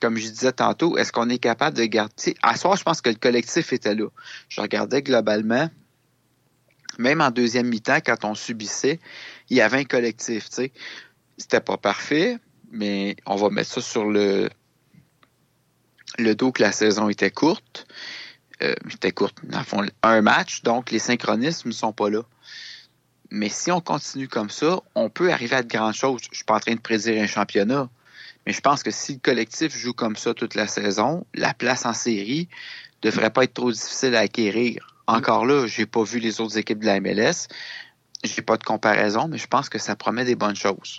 Comme 0.00 0.16
je 0.16 0.28
disais 0.28 0.52
tantôt, 0.52 0.96
est-ce 0.96 1.10
qu'on 1.10 1.28
est 1.30 1.40
capable 1.40 1.76
de 1.76 1.84
garder. 1.86 2.36
À 2.42 2.56
soir, 2.56 2.76
je 2.76 2.84
pense 2.84 3.00
que 3.00 3.08
le 3.10 3.16
collectif 3.16 3.72
était 3.72 3.96
là. 3.96 4.06
Je 4.48 4.60
regardais 4.60 5.02
globalement, 5.02 5.68
même 6.96 7.20
en 7.20 7.32
deuxième 7.32 7.66
mi-temps, 7.66 7.98
quand 8.06 8.24
on 8.24 8.36
subissait, 8.36 9.00
il 9.50 9.56
y 9.56 9.60
avait 9.60 9.78
un 9.78 9.84
collectif. 9.84 10.48
tu 10.48 10.54
sais. 10.54 10.72
C'était 11.38 11.58
pas 11.58 11.76
parfait, 11.76 12.38
mais 12.70 13.16
on 13.26 13.34
va 13.34 13.50
mettre 13.50 13.70
ça 13.72 13.80
sur 13.80 14.04
le, 14.04 14.48
le 16.18 16.34
dos 16.36 16.52
que 16.52 16.62
la 16.62 16.70
saison 16.70 17.08
était 17.08 17.32
courte. 17.32 17.88
Euh, 18.62 18.74
était 18.92 19.12
courte, 19.12 19.36
dans 19.44 19.58
le 19.58 19.64
fond, 19.64 19.86
un 20.02 20.20
match, 20.20 20.62
donc 20.62 20.90
les 20.90 20.98
synchronismes 20.98 21.68
ne 21.68 21.74
sont 21.74 21.92
pas 21.92 22.10
là. 22.10 22.22
Mais 23.30 23.48
si 23.48 23.70
on 23.70 23.80
continue 23.80 24.26
comme 24.26 24.50
ça, 24.50 24.80
on 24.96 25.10
peut 25.10 25.30
arriver 25.32 25.54
à 25.56 25.62
de 25.62 25.68
grandes 25.68 25.94
choses. 25.94 26.22
Je 26.30 26.36
suis 26.36 26.44
pas 26.44 26.56
en 26.56 26.60
train 26.60 26.74
de 26.74 26.80
prédire 26.80 27.22
un 27.22 27.26
championnat, 27.26 27.88
mais 28.46 28.52
je 28.52 28.60
pense 28.60 28.82
que 28.82 28.90
si 28.90 29.12
le 29.14 29.18
collectif 29.20 29.76
joue 29.76 29.92
comme 29.92 30.16
ça 30.16 30.34
toute 30.34 30.54
la 30.56 30.66
saison, 30.66 31.24
la 31.34 31.54
place 31.54 31.86
en 31.86 31.92
série 31.92 32.48
devrait 33.02 33.30
pas 33.30 33.44
être 33.44 33.54
trop 33.54 33.70
difficile 33.70 34.16
à 34.16 34.20
acquérir. 34.20 34.96
Encore 35.06 35.46
là, 35.46 35.66
j'ai 35.68 35.86
pas 35.86 36.02
vu 36.02 36.18
les 36.18 36.40
autres 36.40 36.58
équipes 36.58 36.80
de 36.80 36.86
la 36.86 37.00
MLS. 37.00 37.46
J'ai 38.24 38.42
pas 38.42 38.56
de 38.56 38.64
comparaison, 38.64 39.28
mais 39.28 39.38
je 39.38 39.46
pense 39.46 39.68
que 39.68 39.78
ça 39.78 39.94
promet 39.94 40.24
des 40.24 40.34
bonnes 40.34 40.56
choses. 40.56 40.98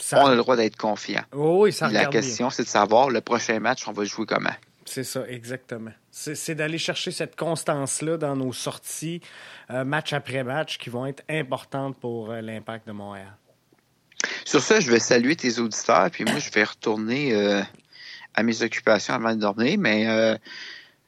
Ça- 0.00 0.22
On 0.22 0.26
a 0.26 0.30
le 0.30 0.36
droit 0.38 0.56
d'être 0.56 0.76
confiant. 0.76 1.22
Oh 1.32 1.64
oui, 1.64 1.72
ça 1.72 1.88
La 1.88 2.04
question, 2.10 2.48
c'est 2.50 2.62
de 2.64 2.68
savoir 2.68 3.10
le 3.10 3.20
prochain 3.20 3.60
match, 3.60 3.86
on 3.86 3.92
va 3.92 4.02
le 4.02 4.08
jouer 4.08 4.26
comment. 4.26 4.54
C'est 4.86 5.04
ça, 5.04 5.26
exactement. 5.28 5.92
C'est 6.10 6.54
d'aller 6.54 6.78
chercher 6.78 7.10
cette 7.10 7.36
constance-là 7.36 8.16
dans 8.16 8.36
nos 8.36 8.52
sorties, 8.52 9.20
euh, 9.70 9.84
match 9.84 10.12
après 10.12 10.44
match, 10.44 10.78
qui 10.78 10.90
vont 10.90 11.06
être 11.06 11.22
importantes 11.28 11.98
pour 11.98 12.30
euh, 12.30 12.40
l'impact 12.40 12.86
de 12.86 12.92
Montréal. 12.92 13.32
Sur 14.44 14.62
ça, 14.62 14.80
je 14.80 14.90
vais 14.90 15.00
saluer 15.00 15.36
tes 15.36 15.58
auditeurs, 15.58 16.10
puis 16.10 16.24
moi, 16.24 16.38
je 16.38 16.50
vais 16.50 16.64
retourner 16.64 17.34
euh, 17.34 17.62
à 18.34 18.42
mes 18.42 18.62
occupations 18.62 19.14
avant 19.14 19.34
de 19.34 19.40
dormir. 19.40 19.78
Mais 19.78 20.38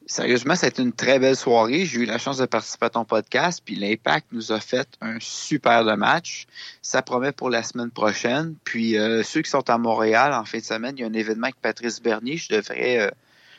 sérieusement, 0.07 0.55
c'est 0.55 0.79
une 0.79 0.91
très 0.91 1.19
belle 1.19 1.35
soirée. 1.35 1.85
J'ai 1.85 1.99
eu 1.99 2.05
la 2.05 2.17
chance 2.17 2.37
de 2.37 2.45
participer 2.45 2.87
à 2.87 2.89
ton 2.89 3.05
podcast, 3.05 3.61
puis 3.63 3.75
l'Impact 3.75 4.27
nous 4.31 4.51
a 4.51 4.59
fait 4.59 4.87
un 5.01 5.17
super 5.19 5.83
match. 5.97 6.47
Ça 6.81 7.01
promet 7.01 7.31
pour 7.31 7.49
la 7.49 7.63
semaine 7.63 7.91
prochaine. 7.91 8.55
Puis 8.63 8.95
ceux 9.23 9.41
qui 9.41 9.49
sont 9.49 9.69
à 9.69 9.77
Montréal 9.77 10.33
en 10.33 10.45
fin 10.45 10.57
de 10.59 10.63
semaine, 10.63 10.95
il 10.97 11.01
y 11.01 11.03
a 11.03 11.07
un 11.07 11.13
événement 11.13 11.45
avec 11.45 11.61
Patrice 11.61 12.01
Bernier. 12.01 12.37
Je 12.37 12.55
devrais, 12.55 13.11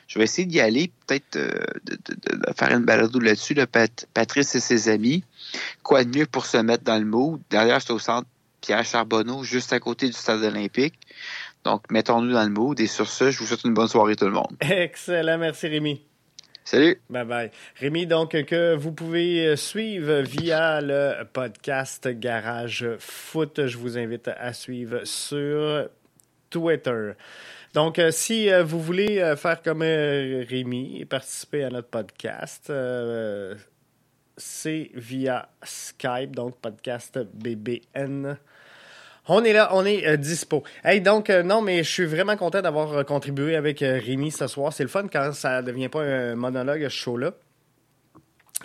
je 0.09 0.19
vais 0.19 0.25
essayer 0.25 0.47
d'y 0.47 0.59
aller, 0.61 0.91
peut-être 1.07 1.37
euh, 1.37 1.53
de, 1.85 1.95
de- 1.95 2.15
de- 2.15 2.37
de 2.39 2.53
faire 2.59 2.71
une 2.73 2.85
balado 2.85 3.21
là-dessus. 3.21 3.55
là, 3.55 3.67
Pat- 3.69 4.07
Patrice 4.15 4.55
et 4.57 4.61
ses 4.61 4.89
amis. 4.89 5.23
Quoi 5.85 6.03
de 6.05 6.19
mieux 6.19 6.27
pour 6.27 6.47
se 6.47 6.57
mettre 6.57 6.83
dans 6.83 6.99
le 6.99 7.05
mood? 7.05 7.41
Derrière, 7.51 7.81
c'est 7.81 7.93
au 7.93 7.99
centre 8.01 8.27
Pierre 8.61 8.85
Charbonneau, 8.85 9.45
juste 9.45 9.73
à 9.73 9.79
côté 9.79 10.07
du 10.07 10.13
stade 10.15 10.43
olympique. 10.43 10.95
Donc, 11.65 11.83
mettons-nous 11.91 12.33
dans 12.33 12.43
le 12.45 12.51
mood. 12.51 12.81
Et 12.81 12.87
sur 12.87 13.07
ce, 13.09 13.31
je 13.31 13.39
vous 13.39 13.47
souhaite 13.47 13.65
une 13.65 13.75
bonne 13.75 13.87
soirée 13.89 14.17
tout 14.17 14.25
le 14.25 14.33
monde. 14.33 14.57
Excellent, 14.61 15.39
merci 15.39 15.69
Rémi. 15.69 16.01
Salut! 16.65 17.01
Bye 17.09 17.25
bye. 17.25 17.51
Rémi, 17.77 18.07
donc, 18.07 18.31
que 18.45 18.75
vous 18.75 18.93
pouvez 18.93 19.47
euh, 19.47 19.57
suivre 19.57 20.21
via 20.21 20.81
le 20.83 21.25
podcast 21.33 22.09
Garage 22.09 22.87
Foot. 22.99 23.67
Je 23.67 23.77
vous 23.79 23.97
invite 23.97 24.29
à 24.29 24.53
suivre 24.53 25.01
sur 25.05 25.89
Twitter. 26.51 27.13
Donc, 27.75 27.99
euh, 27.99 28.11
si 28.11 28.51
euh, 28.51 28.65
vous 28.65 28.81
voulez 28.81 29.19
euh, 29.19 29.37
faire 29.37 29.63
comme 29.63 29.83
Rémi 29.83 31.01
et 31.01 31.05
participer 31.05 31.65
à 31.65 31.71
notre 31.71 31.89
podcast, 31.89 32.73
c'est 34.37 34.91
via 34.95 35.49
Skype, 35.63 36.35
donc 36.35 36.57
podcast 36.61 37.19
BBN. 37.35 38.39
On 39.31 39.45
est 39.45 39.53
là, 39.53 39.71
on 39.73 39.85
est 39.85 40.17
dispo. 40.17 40.63
Hey, 40.83 41.03
donc, 41.03 41.29
non, 41.29 41.61
mais 41.61 41.85
je 41.85 41.91
suis 41.91 42.07
vraiment 42.07 42.37
content 42.37 42.63
d'avoir 42.63 43.05
contribué 43.05 43.57
avec 43.57 43.81
Rémi 43.81 44.31
ce 44.31 44.47
soir. 44.47 44.73
C'est 44.73 44.85
le 44.85 44.89
fun 44.89 45.07
quand 45.13 45.33
ça 45.33 45.61
devient 45.61 45.91
pas 45.91 46.03
un 46.03 46.35
monologue, 46.35 46.85
ce 46.85 46.89
show-là. 46.89 47.33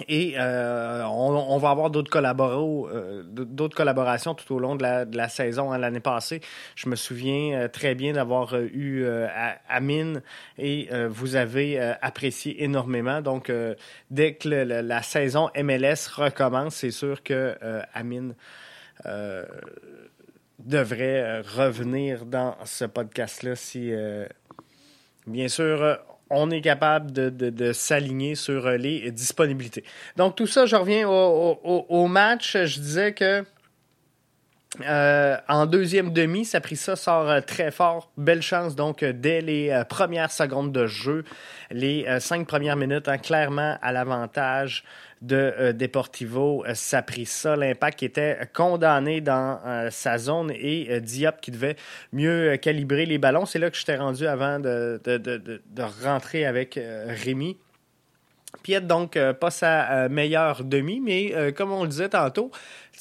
Et 0.08 0.34
euh, 0.38 1.04
on, 1.06 1.58
va 1.60 1.70
avoir 1.70 1.92
d'autres 1.92 2.10
euh, 2.16 3.24
d'autres 3.24 3.76
collaborations 3.76 4.34
tout 4.34 4.56
au 4.56 4.60
long 4.60 4.76
de 4.76 4.84
la, 4.84 5.30
saison. 5.30 5.72
hein. 5.72 5.78
L'année 5.78 6.00
passée, 6.00 6.42
je 6.76 6.90
me 6.90 6.96
souviens 6.96 7.54
euh, 7.54 7.68
très 7.68 7.94
bien 7.94 8.14
d'avoir 8.14 8.56
eu 8.56 9.06
Amine 9.70 10.24
et 10.58 10.90
vous 11.10 11.36
avez 11.36 11.80
apprécié 12.02 12.64
énormément. 12.64 13.22
Donc, 13.22 13.52
dès 14.10 14.34
que 14.34 14.50
le- 14.50 14.82
la 14.82 15.04
saison 15.04 15.50
MLS 15.56 16.08
recommence, 16.16 16.76
c'est 16.76 16.92
sûr 16.92 17.22
que 17.22 17.56
Amine 17.94 18.34
devrait 20.60 21.42
revenir 21.42 22.26
dans 22.26 22.56
ce 22.66 22.86
podcast-là 22.86 23.56
si, 23.56 23.92
bien 25.28 25.48
sûr, 25.48 26.00
on 26.34 26.50
est 26.52 26.62
capable 26.62 27.12
de, 27.12 27.30
de- 27.30 27.50
s'aligner 27.74 28.36
sur 28.36 28.70
les 28.72 29.12
disponibilités. 29.12 29.84
Donc, 30.18 30.36
tout 30.36 30.48
ça, 30.48 30.66
je 30.66 30.76
reviens 30.76 31.08
au- 31.08 31.60
au- 31.64 31.86
au 31.90 32.08
match. 32.08 32.58
Je 32.58 32.80
disais 32.80 33.14
que 33.14 33.44
euh, 34.82 35.38
en 35.48 35.66
deuxième 35.66 36.12
demi, 36.12 36.46
Saprissa 36.46 36.96
sort 36.96 37.30
euh, 37.30 37.42
très 37.42 37.70
fort. 37.70 38.12
Belle 38.18 38.42
chance, 38.42 38.76
donc, 38.76 39.04
euh, 39.04 39.14
dès 39.14 39.42
les 39.42 39.84
premières 39.88 40.32
secondes 40.32 40.72
de 40.72 40.88
jeu, 40.88 41.24
les 41.70 42.06
cinq 42.20 42.48
premières 42.48 42.76
minutes, 42.76 43.08
hein, 43.08 43.18
clairement 43.18 43.78
à 43.82 43.92
l'avantage 43.92 44.84
de 45.22 45.72
Deportivo 45.72 46.66
Saprissa. 46.74 47.56
L'impact 47.56 48.04
était 48.04 48.40
condamné 48.54 49.22
dans 49.22 49.60
sa 49.90 50.18
zone 50.18 50.52
et 50.54 51.00
Diop 51.00 51.40
qui 51.40 51.52
devait 51.52 51.78
mieux 52.12 52.58
calibrer 52.58 53.06
les 53.06 53.18
ballons. 53.18 53.46
C'est 53.46 53.60
là 53.60 53.70
que 53.70 53.78
j'étais 53.78 53.96
rendu 53.96 54.28
avant 54.28 54.60
de, 54.60 55.00
rentrer 56.04 56.46
avec 56.46 56.78
Rémi. 57.08 57.58
Piet, 58.62 58.82
donc, 58.82 59.18
euh, 59.18 59.34
pas 59.34 59.52
sa 59.52 59.92
euh, 59.92 60.10
meilleure 60.10 60.64
demi, 60.64 61.00
mais 61.00 61.34
euh, 61.36 61.52
comme 61.52 61.72
on 61.72 61.84
le 61.84 61.90
disait 61.90 62.10
tantôt, 62.10 62.52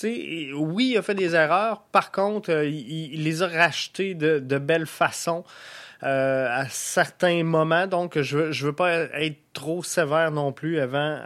oui, 0.02 0.90
il 0.92 0.96
a 0.96 1.02
fait 1.02 1.14
des 1.14 1.34
erreurs. 1.34 1.82
Par 1.92 2.10
contre, 2.10 2.50
euh, 2.50 2.66
il, 2.66 3.22
les 3.22 3.42
a 3.42 3.48
rachetées 3.48 4.14
de, 4.14 4.38
de 4.38 4.58
belle 4.58 4.86
façon 4.86 5.44
à 6.04 6.64
certains 6.68 7.44
moments. 7.44 7.86
Donc, 7.86 8.20
je 8.20 8.50
je 8.50 8.66
veux 8.66 8.72
pas 8.72 8.90
être 8.90 9.38
trop 9.52 9.84
sévère 9.84 10.32
non 10.32 10.50
plus 10.50 10.80
avant, 10.80 11.20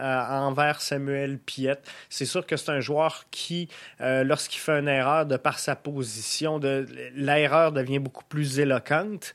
envers 0.46 0.82
Samuel 0.82 1.38
Piet. 1.38 1.78
C'est 2.10 2.26
sûr 2.26 2.44
que 2.44 2.58
c'est 2.58 2.72
un 2.72 2.80
joueur 2.80 3.24
qui, 3.30 3.70
lorsqu'il 4.00 4.60
fait 4.60 4.78
une 4.78 4.88
erreur, 4.88 5.24
de 5.24 5.38
par 5.38 5.60
sa 5.60 5.76
position, 5.76 6.58
de, 6.58 6.84
l'erreur 7.14 7.72
devient 7.72 8.00
beaucoup 8.00 8.24
plus 8.24 8.58
éloquente. 8.58 9.34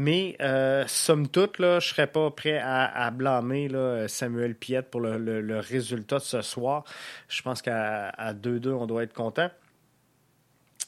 Mais 0.00 0.36
euh, 0.40 0.84
somme 0.86 1.26
toute, 1.26 1.58
là, 1.58 1.80
je 1.80 1.88
ne 1.88 1.90
serais 1.92 2.06
pas 2.06 2.30
prêt 2.30 2.60
à, 2.62 3.10
blâmer 3.10 3.68
Samuel 4.06 4.54
Piet 4.54 4.82
pour 4.82 5.00
le, 5.00 5.58
résultat 5.58 6.18
de 6.18 6.22
ce 6.22 6.40
soir. 6.40 6.84
Je 7.28 7.42
pense 7.42 7.62
qu'à 7.62 8.10
à 8.10 8.32
2-2, 8.32 8.68
on 8.68 8.86
doit 8.86 9.02
être 9.02 9.12
content. 9.12 9.50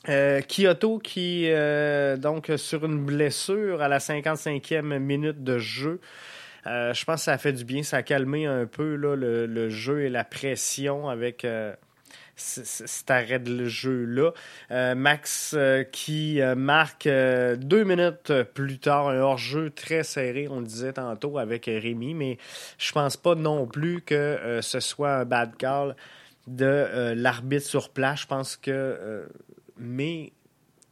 Euh, 0.09 0.43
Kyoto 0.43 1.01
qui, 1.01 1.47
euh, 1.49 2.19
donc, 2.19 2.53
sur 2.57 2.85
une 2.85 3.05
blessure 3.05 3.83
à 3.83 3.89
la 3.89 3.99
55e 3.99 5.01
minute 5.01 5.43
de 5.43 5.59
jeu, 5.59 6.01
je 6.65 7.05
pense 7.05 7.17
que 7.17 7.25
ça 7.25 7.33
a 7.33 7.39
fait 7.39 7.53
du 7.53 7.65
bien, 7.65 7.83
ça 7.83 7.97
a 7.97 8.03
calmé 8.05 8.47
un 8.47 8.67
peu 8.67 8.95
là, 8.95 9.17
le, 9.17 9.71
jeu 9.71 10.03
et 10.03 10.09
la 10.09 10.23
pression 10.23 11.09
avec 11.09 11.45
cet 12.41 13.11
arrêt 13.11 13.39
de 13.39 13.67
jeu-là. 13.67 14.33
Euh, 14.71 14.95
Max 14.95 15.55
euh, 15.57 15.85
qui 15.85 16.41
euh, 16.41 16.55
marque 16.55 17.07
deux 17.07 17.85
minutes 17.85 18.33
plus 18.55 18.79
tard 18.79 19.09
un 19.09 19.19
hors-jeu 19.19 19.71
très 19.71 20.03
serré, 20.03 20.49
on 20.49 20.61
le 20.61 20.67
disait 20.67 20.95
tantôt 20.95 21.39
avec 21.39 21.67
Rémi, 21.67 22.15
mais 22.15 22.39
je 22.79 22.93
pense 22.93 23.17
pas 23.17 23.35
non 23.35 23.67
plus 23.67 24.03
que 24.03 24.61
ce 24.63 24.81
soit 24.81 25.17
un 25.17 25.25
bad 25.25 25.57
call 25.57 25.97
de 26.47 27.15
l'arbitre 27.15 27.67
sur 27.67 27.91
place. 27.91 28.23
Je 28.23 28.27
pense 28.27 28.57
que... 28.57 29.29
mais 29.77 30.33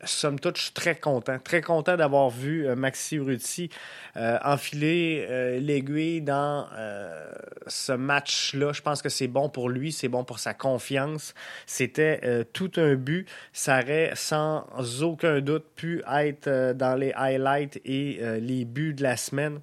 somme 0.04 0.38
toute, 0.38 0.56
je 0.56 0.62
suis 0.64 0.72
très 0.72 0.94
content. 0.94 1.38
Très 1.42 1.60
content 1.60 1.96
d'avoir 1.96 2.30
vu 2.30 2.66
euh, 2.66 2.76
Maxi 2.76 3.16
Urruti 3.16 3.70
euh, 4.16 4.38
enfiler 4.44 5.26
euh, 5.28 5.60
l'aiguille 5.60 6.22
dans 6.22 6.66
euh, 6.76 7.30
ce 7.66 7.92
match-là. 7.92 8.72
Je 8.72 8.82
pense 8.82 9.00
que 9.00 9.08
c'est 9.08 9.28
bon 9.28 9.48
pour 9.48 9.68
lui, 9.68 9.92
c'est 9.92 10.08
bon 10.08 10.24
pour 10.24 10.38
sa 10.38 10.54
confiance. 10.54 11.34
C'était 11.66 12.44
tout 12.52 12.72
un 12.76 12.94
but. 12.94 13.28
Ça 13.52 13.80
aurait 13.80 14.12
sans 14.14 14.66
aucun 15.02 15.40
doute 15.40 15.66
pu 15.76 16.02
être 16.10 16.72
dans 16.72 16.94
les 16.96 17.12
highlights 17.12 17.80
et 17.84 18.20
les 18.40 18.64
buts 18.64 18.94
de 18.94 19.02
la 19.02 19.16
semaine 19.16 19.60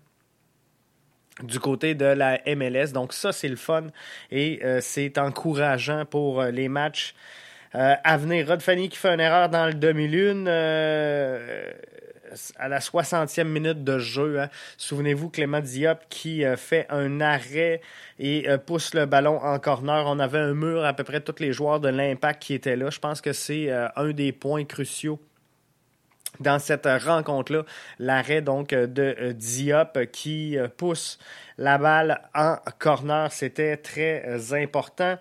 du 1.43 1.60
côté 1.60 1.95
de 1.95 2.06
la 2.06 2.39
MLS. 2.56 2.91
Donc 2.93 3.13
ça, 3.13 3.32
c'est 3.32 3.48
le 3.48 3.56
fun 3.56 3.88
et 4.32 4.62
c'est 4.82 5.17
encourageant 5.17 6.06
pour 6.06 6.43
les 6.43 6.69
matchs 6.69 7.15
euh, 7.76 7.96
à 8.04 8.18
venir. 8.18 8.48
Rod 8.48 8.62
Fanny 8.62 8.90
qui 8.90 8.98
fait 8.98 9.14
une 9.14 9.20
erreur 9.20 9.50
dans 9.50 9.68
le 9.68 9.74
demi-lune 9.74 10.46
euh, 10.48 11.72
à 12.58 12.68
la 12.68 12.80
60e 12.80 13.44
minute 13.44 13.84
de 13.84 14.00
jeu. 14.00 14.40
hein. 14.40 14.50
Souvenez-vous, 14.78 15.30
Clément 15.30 15.60
Diop 15.60 16.00
qui 16.10 16.46
euh, 16.46 16.56
fait 16.56 16.86
un 16.90 17.20
arrêt 17.22 17.82
et 18.20 18.50
euh, 18.50 18.58
pousse 18.58 18.94
le 18.94 19.06
ballon 19.06 19.38
en 19.42 19.60
corner. 19.60 20.06
On 20.08 20.20
avait 20.20 20.40
un 20.40 20.54
mur 20.54 20.86
à 20.86 20.94
peu 20.94 21.04
près 21.04 21.22
tous 21.22 21.40
les 21.40 21.52
joueurs 21.52 21.80
de 21.80 21.90
l'Impact 21.90 22.42
qui 22.42 22.54
étaient 22.54 22.76
là. 22.76 22.90
Je 22.90 23.00
pense 23.00 23.20
que 23.22 23.34
c'est 23.34 23.70
un 23.72 24.10
des 24.12 24.32
points 24.32 24.64
cruciaux 24.64 25.20
dans 26.40 26.60
cette 26.60 26.86
rencontre-là. 26.86 27.64
L'arrêt 28.00 28.42
donc 28.42 28.70
de 28.70 29.32
Diop 29.34 30.06
qui 30.12 30.58
pousse 30.78 31.20
la 31.58 31.78
balle 31.78 32.22
en 32.34 32.58
corner, 32.80 33.32
c'était 33.32 33.78
très 33.78 34.54
important. 34.54 35.18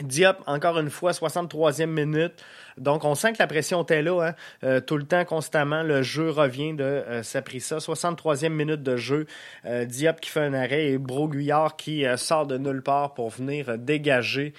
Diop, 0.00 0.38
encore 0.46 0.78
une 0.78 0.88
fois, 0.88 1.12
63e 1.12 1.84
minute. 1.84 2.32
Donc, 2.78 3.04
on 3.04 3.14
sent 3.14 3.34
que 3.34 3.38
la 3.40 3.46
pression 3.46 3.82
était 3.82 4.00
là, 4.00 4.28
hein. 4.28 4.34
Euh, 4.64 4.80
tout 4.80 4.96
le 4.96 5.04
temps, 5.04 5.26
constamment. 5.26 5.82
Le 5.82 6.00
jeu 6.00 6.30
revient 6.30 6.72
de 6.72 6.82
euh, 6.82 7.22
Saprissa. 7.22 7.76
63e 7.76 8.48
minute 8.48 8.82
de 8.82 8.96
jeu. 8.96 9.26
Euh, 9.66 9.84
Diop 9.84 10.18
qui 10.20 10.30
fait 10.30 10.40
un 10.40 10.54
arrêt 10.54 10.86
et 10.86 10.98
Broguillard 10.98 11.76
qui 11.76 12.06
euh, 12.06 12.16
sort 12.16 12.46
de 12.46 12.56
nulle 12.56 12.80
part 12.80 13.12
pour 13.12 13.28
venir 13.28 13.68
euh, 13.68 13.76
dégager 13.76 14.54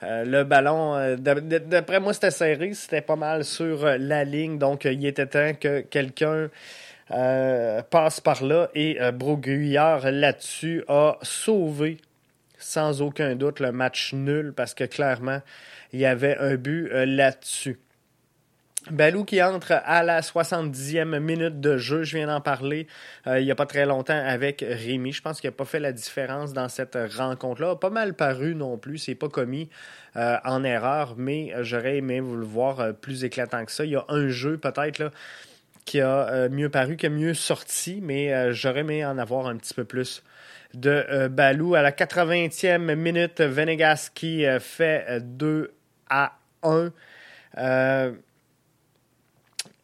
le 0.00 0.44
ballon. 0.44 1.16
D'après 1.18 1.98
moi, 1.98 2.12
c'était 2.12 2.30
serré. 2.30 2.72
C'était 2.72 3.00
pas 3.00 3.16
mal 3.16 3.44
sur 3.44 3.84
la 3.84 4.22
ligne. 4.22 4.56
Donc, 4.56 4.84
il 4.84 5.04
était 5.04 5.26
temps 5.26 5.54
que 5.60 5.80
quelqu'un 5.80 6.50
passe 7.08 8.20
par 8.20 8.44
là. 8.44 8.68
Et 8.76 8.96
Broguillard, 9.12 10.08
là-dessus, 10.12 10.84
a 10.86 11.18
sauvé 11.22 11.98
sans 12.58 13.02
aucun 13.02 13.36
doute 13.36 13.60
le 13.60 13.72
match 13.72 14.12
nul 14.12 14.52
parce 14.54 14.74
que 14.74 14.84
clairement, 14.84 15.40
il 15.92 16.00
y 16.00 16.06
avait 16.06 16.36
un 16.38 16.56
but 16.56 16.90
euh, 16.92 17.06
là-dessus. 17.06 17.78
Balou 18.90 19.24
qui 19.24 19.42
entre 19.42 19.72
à 19.84 20.02
la 20.02 20.20
70e 20.20 21.18
minute 21.18 21.60
de 21.60 21.76
jeu, 21.76 22.04
je 22.04 22.16
viens 22.16 22.28
d'en 22.28 22.40
parler 22.40 22.86
euh, 23.26 23.38
il 23.38 23.44
n'y 23.44 23.50
a 23.50 23.54
pas 23.54 23.66
très 23.66 23.84
longtemps 23.84 24.18
avec 24.18 24.64
Rémi. 24.66 25.12
Je 25.12 25.20
pense 25.20 25.40
qu'il 25.40 25.48
n'a 25.48 25.56
pas 25.56 25.64
fait 25.64 25.80
la 25.80 25.92
différence 25.92 26.52
dans 26.52 26.68
cette 26.68 26.96
rencontre-là. 27.16 27.76
Pas 27.76 27.90
mal 27.90 28.14
paru 28.14 28.54
non 28.54 28.78
plus, 28.78 28.98
c'est 28.98 29.14
pas 29.14 29.28
commis 29.28 29.68
euh, 30.16 30.36
en 30.44 30.64
erreur, 30.64 31.14
mais 31.18 31.52
j'aurais 31.60 31.98
aimé 31.98 32.20
vous 32.20 32.36
le 32.36 32.46
voir 32.46 32.94
plus 32.94 33.24
éclatant 33.24 33.64
que 33.64 33.72
ça. 33.72 33.84
Il 33.84 33.90
y 33.90 33.96
a 33.96 34.04
un 34.08 34.28
jeu 34.28 34.56
peut-être 34.56 35.12
qui 35.84 36.00
a 36.00 36.48
mieux 36.48 36.68
paru, 36.68 36.96
qui 36.96 37.06
a 37.06 37.10
mieux 37.10 37.34
sorti, 37.34 38.00
mais 38.02 38.52
j'aurais 38.52 38.80
aimé 38.80 39.04
en 39.04 39.18
avoir 39.18 39.46
un 39.46 39.56
petit 39.56 39.74
peu 39.74 39.84
plus 39.84 40.22
de 40.74 41.04
euh, 41.08 41.28
Balou. 41.28 41.74
À 41.74 41.82
la 41.82 41.92
80e 41.92 42.94
minute, 42.94 43.40
Venegas 43.40 44.10
qui 44.14 44.44
euh, 44.44 44.60
fait 44.60 45.04
euh, 45.08 45.20
2 45.20 45.72
à 46.08 46.38
1. 46.62 46.92
Euh, 47.58 48.12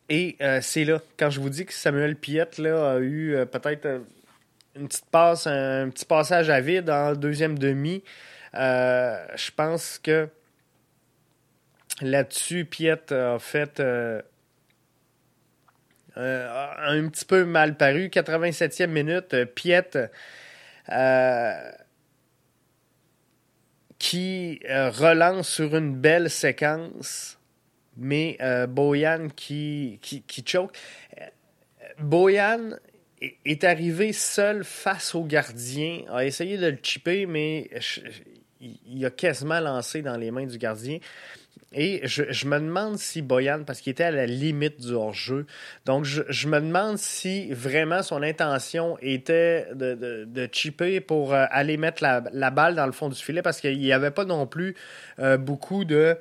et 0.09 0.37
euh, 0.40 0.61
c'est 0.61 0.85
là, 0.85 1.01
quand 1.18 1.31
je 1.31 1.40
vous 1.40 1.49
dis 1.49 1.64
que 1.64 1.73
Samuel 1.73 2.16
Piette 2.16 2.59
là, 2.59 2.92
a 2.92 2.99
eu 2.99 3.35
euh, 3.35 3.47
peut-être 3.47 3.87
euh, 3.87 4.01
une 4.77 4.88
petite 4.88 5.07
passe, 5.07 5.47
un, 5.47 5.88
petit 5.88 6.05
passage 6.05 6.51
à 6.51 6.61
vide 6.61 6.90
en 6.90 7.14
deuxième 7.14 7.59
demi, 7.59 8.03
euh, 8.55 9.27
je 9.35 9.51
pense 9.51 9.99
que 9.99 10.29
là-dessus, 12.03 12.64
Piette 12.66 13.12
a 13.12 13.38
fait 13.38 13.81
euh, 13.81 14.20
euh, 16.16 16.66
un 16.87 17.09
petit 17.09 17.25
peu 17.25 17.44
mal 17.44 17.77
paru. 17.77 18.09
87e 18.09 18.88
minute, 18.88 19.35
euh, 19.35 19.47
Piette 19.47 19.99
euh, 20.90 21.70
qui 23.99 24.61
euh, 24.68 24.90
relance 24.90 25.49
sur 25.49 25.75
une 25.75 25.94
belle 25.97 26.29
séquence, 26.29 27.38
mais 27.97 28.37
euh, 28.42 28.66
Boyan 28.66 29.29
qui, 29.35 29.99
qui, 30.03 30.23
qui 30.23 30.44
choke. 30.47 30.77
Euh, 31.18 31.25
Boyan 31.99 32.77
est 33.47 33.64
arrivé 33.64 34.12
seul 34.12 34.62
face 34.62 35.14
au 35.14 35.25
gardien, 35.25 36.03
a 36.12 36.25
essayé 36.27 36.59
de 36.59 36.66
le 36.66 36.79
chipper, 36.83 37.25
mais 37.25 37.70
il 38.61 39.07
a 39.07 39.11
quasiment 39.11 39.61
lancé 39.61 40.03
dans 40.03 40.18
les 40.18 40.31
mains 40.31 40.47
du 40.47 40.59
gardien. 40.59 40.99
Et 41.75 42.01
je, 42.05 42.47
me 42.47 42.59
demande 42.59 42.99
si 42.99 43.21
Boyan, 43.21 43.65
parce 43.65 43.81
qu'il 43.81 43.91
était 43.91 44.05
à 44.05 44.11
la 44.11 44.27
limite 44.27 44.81
du 44.81 44.93
hors-jeu, 44.93 45.47
donc 45.85 46.05
je, 46.05 46.49
me 46.49 46.61
demande 46.61 46.99
si 46.99 47.53
vraiment 47.53 48.03
son 48.03 48.23
intention 48.23 48.97
était 49.03 49.67
de, 49.75 50.49
chipper 50.53 51.01
pour 51.01 51.35
euh, 51.35 51.47
aller 51.51 51.77
mettre 51.77 52.03
la, 52.03 52.51
balle 52.51 52.77
dans 52.77 52.87
le 52.87 52.93
fond 52.93 53.09
du 53.09 53.21
filet, 53.21 53.43
parce 53.43 53.61
qu'il 53.61 53.79
n'y 53.79 53.93
avait 53.93 54.13
pas 54.13 54.25
non 54.25 54.47
plus 54.47 54.77
euh, 55.19 55.37
beaucoup 55.37 55.85
de 55.85 56.17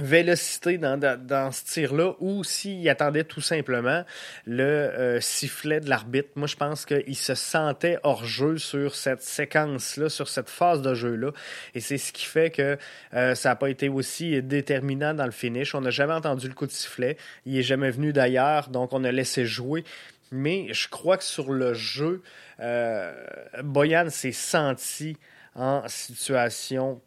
vélocité 0.00 0.78
dans, 0.78 0.98
dans, 0.98 1.52
ce 1.52 1.64
tir-là 1.64 2.14
ou 2.20 2.44
s'il 2.44 2.88
attendait 2.88 3.24
tout 3.24 3.40
simplement 3.40 4.04
le 4.46 4.64
euh, 4.64 5.20
sifflet 5.20 5.80
de 5.80 5.88
l'arbitre. 5.88 6.28
Moi, 6.36 6.46
je 6.46 6.56
pense 6.56 6.84
qu'il 6.86 7.16
se 7.16 7.34
sentait 7.34 7.98
hors 8.02 8.24
jeu 8.24 8.58
sur 8.58 8.94
cette 8.94 9.22
séquence-là, 9.22 10.08
sur 10.08 10.28
cette 10.28 10.48
phase 10.48 10.82
de 10.82 10.94
jeu-là. 10.94 11.32
Et 11.74 11.80
c'est 11.80 11.98
ce 11.98 12.12
qui 12.12 12.24
fait 12.24 12.50
que 12.50 12.78
euh, 13.14 13.34
ça 13.34 13.50
n'a 13.50 13.56
pas 13.56 13.70
été 13.70 13.88
aussi 13.88 14.42
déterminant 14.42 15.14
dans 15.14 15.26
le 15.26 15.30
finish. 15.30 15.74
On 15.74 15.80
n'a 15.80 15.90
jamais 15.90 16.14
entendu 16.14 16.48
le 16.48 16.54
coup 16.54 16.66
de 16.66 16.72
sifflet. 16.72 17.16
Il 17.46 17.54
n'est 17.54 17.62
jamais 17.62 17.90
venu 17.90 18.12
d'ailleurs, 18.12 18.68
donc 18.68 18.92
on 18.92 19.04
a 19.04 19.12
laissé 19.12 19.44
jouer. 19.44 19.84
Mais 20.30 20.72
je 20.72 20.88
crois 20.88 21.16
que 21.16 21.24
sur 21.24 21.52
le 21.52 21.74
jeu, 21.74 22.22
euh, 22.60 23.12
Boyan 23.62 24.10
s'est 24.10 24.32
senti 24.32 25.16
en 25.54 25.82
situation 25.88 27.00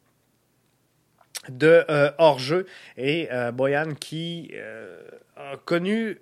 de 1.49 1.85
euh, 1.89 2.11
hors-jeu. 2.17 2.65
Et 2.97 3.29
euh, 3.31 3.51
Boyan 3.51 3.93
qui 3.99 4.51
euh, 4.53 5.01
a 5.35 5.57
connu 5.57 6.19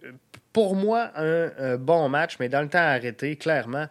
pour 0.54 0.76
moi 0.76 1.12
un, 1.15 1.78
bon 1.78 2.10
match, 2.10 2.38
mais 2.39 2.50
dans 2.50 2.62
le 2.62 2.69
temps 2.69 2.80
arrêté, 2.80 3.36
clairement. 3.36 3.88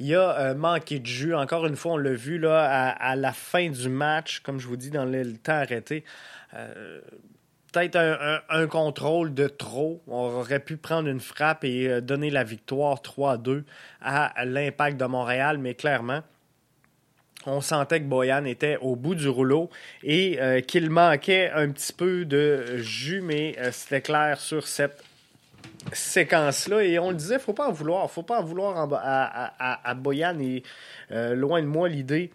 Il 0.00 0.12
a 0.16 0.54
manqué 0.54 0.98
de 0.98 1.06
jus. 1.06 1.34
Encore 1.36 1.66
une 1.66 1.76
fois, 1.76 1.92
on 1.92 1.96
l'a 1.96 2.14
vu 2.14 2.38
là, 2.38 2.90
à, 2.90 3.14
la 3.14 3.32
fin 3.32 3.70
du 3.70 3.88
match, 3.88 4.40
comme 4.40 4.58
je 4.58 4.66
vous 4.66 4.76
dis, 4.76 4.90
dans 4.90 5.04
le, 5.04 5.36
temps 5.36 5.52
arrêté. 5.52 6.02
Peut-être 7.72 7.94
un, 7.94 8.40
un, 8.48 8.66
contrôle 8.66 9.34
de 9.34 9.46
trop. 9.46 10.02
On 10.08 10.24
aurait 10.24 10.58
pu 10.58 10.76
prendre 10.76 11.08
une 11.08 11.20
frappe 11.20 11.62
et 11.62 12.00
donner 12.00 12.30
la 12.30 12.42
victoire 12.42 13.02
3-2 13.02 13.62
à 14.00 14.44
l'impact 14.44 14.96
de 14.96 15.04
Montréal, 15.04 15.58
mais 15.58 15.74
clairement, 15.74 16.22
on 17.46 17.60
sentait 17.60 18.00
que 18.00 18.06
Boyan 18.06 18.44
était 18.44 18.78
au 18.80 18.96
bout 18.96 19.14
du 19.14 19.28
rouleau 19.28 19.70
et 20.02 20.40
euh, 20.40 20.60
qu'il 20.60 20.90
manquait 20.90 21.50
un 21.50 21.70
petit 21.70 21.92
peu 21.92 22.24
de 22.24 22.78
jus, 22.78 23.20
mais 23.20 23.56
euh, 23.58 23.70
c'était 23.72 24.00
clair 24.00 24.40
sur 24.40 24.66
cette 24.66 25.02
séquence-là. 25.92 26.82
Et 26.82 26.98
on 26.98 27.10
le 27.10 27.16
disait, 27.16 27.38
faut 27.38 27.52
pas 27.52 27.68
en 27.68 27.72
vouloir. 27.72 28.10
faut 28.10 28.22
pas 28.22 28.40
en 28.40 28.44
vouloir 28.44 28.88
à, 28.92 29.94
Boyan. 29.94 30.38
Et 30.40 30.62
euh, 31.10 31.34
loin 31.34 31.60
de 31.60 31.66
moi 31.66 31.88
l'idée 31.88 32.30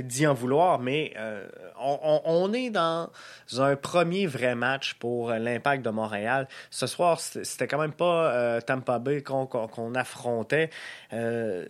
d'y 0.00 0.26
en 0.26 0.34
vouloir, 0.34 0.78
mais 0.78 1.12
euh, 1.16 1.46
on, 1.78 2.52
est 2.52 2.70
dans 2.70 3.10
un 3.58 3.76
premier 3.76 4.26
vrai 4.26 4.54
match 4.54 4.94
pour 4.94 5.30
l'Impact 5.32 5.84
de 5.84 5.90
Montréal. 5.90 6.48
Ce 6.70 6.86
soir, 6.86 7.20
c'était 7.20 7.66
quand 7.66 7.78
même 7.78 7.92
pas 7.92 8.32
euh, 8.32 8.60
Tampa 8.60 8.98
Bay 8.98 9.22
qu'on 9.22 9.94
affrontait. 9.94 10.70
Euh, 11.12 11.66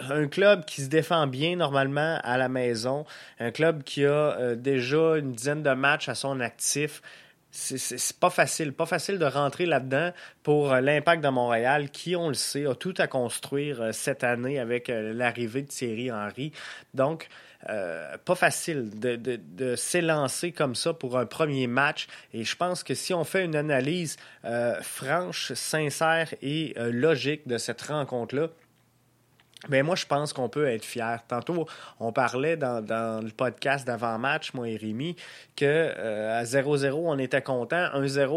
un, 0.00 0.26
club 0.28 0.64
qui 0.64 0.82
se 0.82 0.88
défend 0.88 1.26
bien 1.26 1.56
normalement 1.56 2.18
à 2.22 2.36
la 2.36 2.48
maison, 2.48 3.04
un 3.40 3.50
club 3.50 3.82
qui 3.82 4.04
a 4.04 4.54
déjà 4.54 5.16
une 5.16 5.32
dizaine 5.32 5.62
de 5.62 5.72
matchs 5.72 6.08
à 6.08 6.14
son 6.14 6.40
actif 6.40 7.02
c'est 7.56 8.18
pas 8.18 8.30
facile, 8.30 8.72
pas 8.72 8.86
facile 8.86 9.18
de 9.18 9.24
rentrer 9.24 9.66
là-dedans 9.66 10.12
pour 10.42 10.72
euh, 10.72 10.80
l'impact 10.80 11.24
de 11.24 11.28
Montréal, 11.28 11.90
qui, 11.90 12.14
on 12.14 12.28
le 12.28 12.34
sait, 12.34 12.66
a 12.66 12.74
tout 12.74 12.94
à 12.98 13.06
construire 13.06 13.80
euh, 13.80 13.92
cette 13.92 14.24
année 14.24 14.58
avec 14.58 14.90
euh, 14.90 15.12
l'arrivée 15.14 15.62
de 15.62 15.68
Thierry 15.68 16.12
Henry. 16.12 16.52
Donc, 16.94 17.28
pas 18.24 18.36
facile 18.36 18.90
de, 19.00 19.74
s'élancer 19.74 20.52
comme 20.52 20.76
ça 20.76 20.92
pour 20.92 21.18
un 21.18 21.26
premier 21.26 21.66
match. 21.66 22.06
Et 22.32 22.44
je 22.44 22.54
pense 22.54 22.84
que 22.84 22.94
si 22.94 23.12
on 23.12 23.24
fait 23.24 23.44
une 23.44 23.56
analyse 23.56 24.18
franche, 24.82 25.52
sincère 25.54 26.32
et 26.42 26.74
logique 26.78 27.48
de 27.48 27.58
cette 27.58 27.82
rencontre-là, 27.82 28.50
mais 29.68 29.82
moi, 29.82 29.96
je 29.96 30.06
pense 30.06 30.32
qu'on 30.32 30.48
peut 30.48 30.66
être 30.66 30.84
fier. 30.84 31.20
Tantôt, 31.26 31.66
on 31.98 32.12
parlait 32.12 32.56
dans, 32.56 32.80
le 33.22 33.30
podcast 33.30 33.86
d'avant-match, 33.86 34.54
moi 34.54 34.68
et 34.68 34.76
Rémi, 34.76 35.16
que 35.56 35.64
euh, 35.64 36.40
à 36.40 36.44
0-0, 36.44 36.92
on 36.92 37.18
était 37.18 37.42
content. 37.42 37.86
1-0, 37.94 38.30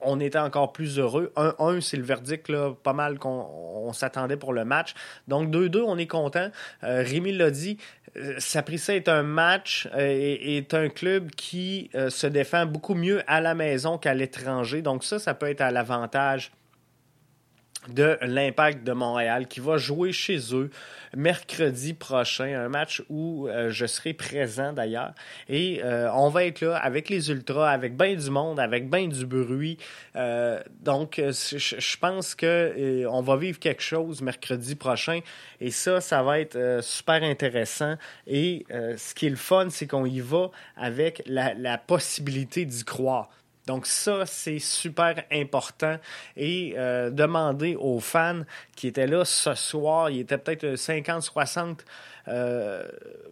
on, 0.00 0.20
était 0.20 0.38
encore 0.38 0.72
plus 0.72 0.98
heureux. 0.98 1.32
1-1, 1.36 1.80
c'est 1.80 1.96
le 1.96 2.02
verdict 2.04 2.52
pas 2.84 2.92
mal 2.92 3.18
qu'on 3.18 3.92
s'attendait 3.92 4.36
pour 4.36 4.52
le 4.52 4.64
match. 4.64 4.94
Donc 5.26 5.50
2-2, 5.50 5.80
on 5.80 5.98
est 5.98 6.06
content. 6.06 6.50
Euh, 6.84 7.02
Rémi 7.04 7.32
l'a 7.32 7.50
dit, 7.50 7.78
euh, 8.16 8.34
Saprissa 8.38 8.94
est 8.94 9.08
un 9.08 9.22
match 9.22 9.88
et 9.98 10.58
est 10.58 10.74
un 10.74 10.88
club 10.88 11.30
qui 11.30 11.90
se 12.10 12.26
défend 12.26 12.66
beaucoup 12.66 12.94
mieux 12.94 13.22
à 13.26 13.40
la 13.40 13.54
maison 13.54 13.98
qu'à 13.98 14.14
l'étranger. 14.14 14.82
Donc 14.82 15.04
ça, 15.04 15.18
ça 15.18 15.34
peut 15.34 15.46
être 15.46 15.62
à 15.62 15.70
l'avantage 15.70 16.52
de 17.92 18.18
l'Impact 18.22 18.84
de 18.84 18.92
Montréal 18.92 19.46
qui 19.48 19.60
va 19.60 19.76
jouer 19.76 20.12
chez 20.12 20.38
eux 20.54 20.70
mercredi 21.16 21.94
prochain, 21.94 22.64
un 22.64 22.68
match 22.68 23.02
où 23.08 23.48
euh, 23.48 23.70
je 23.70 23.86
serai 23.86 24.12
présent 24.12 24.72
d'ailleurs. 24.72 25.14
Et 25.48 25.80
euh, 25.82 26.10
on 26.12 26.28
va 26.28 26.44
être 26.44 26.60
là 26.60 26.76
avec 26.76 27.08
les 27.08 27.30
Ultras, 27.30 27.70
avec 27.70 27.96
bien 27.96 28.14
du 28.14 28.30
monde, 28.30 28.60
avec 28.60 28.90
bien 28.90 29.08
du 29.08 29.26
bruit. 29.26 29.78
Euh, 30.16 30.60
donc, 30.80 31.20
je 31.20 31.96
pense 31.98 32.34
que 32.34 33.06
on 33.06 33.22
va 33.22 33.36
vivre 33.36 33.58
quelque 33.58 33.82
chose 33.82 34.20
mercredi 34.22 34.74
prochain. 34.74 35.20
Et 35.60 35.70
ça, 35.70 36.00
ça 36.00 36.22
va 36.22 36.40
être 36.40 36.80
super 36.82 37.22
intéressant. 37.22 37.94
Et 38.26 38.64
ce 38.70 39.14
qui 39.14 39.26
est 39.26 39.30
le 39.30 39.36
fun, 39.36 39.68
c'est 39.70 39.86
qu'on 39.86 40.04
y 40.04 40.20
va 40.20 40.50
avec 40.76 41.22
la 41.26 41.78
possibilité 41.78 42.64
d'y 42.64 42.84
croire. 42.84 43.30
Donc 43.68 43.84
ça, 43.84 44.24
c'est 44.24 44.60
super 44.60 45.22
important. 45.30 45.98
Et 46.38 46.72
euh, 46.78 47.10
demander 47.10 47.76
aux 47.76 48.00
fans 48.00 48.40
qui 48.74 48.86
étaient 48.86 49.06
là 49.06 49.26
ce 49.26 49.54
soir, 49.54 50.08
il 50.08 50.20
était 50.20 50.38
peut-être 50.38 50.64
50-60 50.64 51.80
euh, 52.28 52.82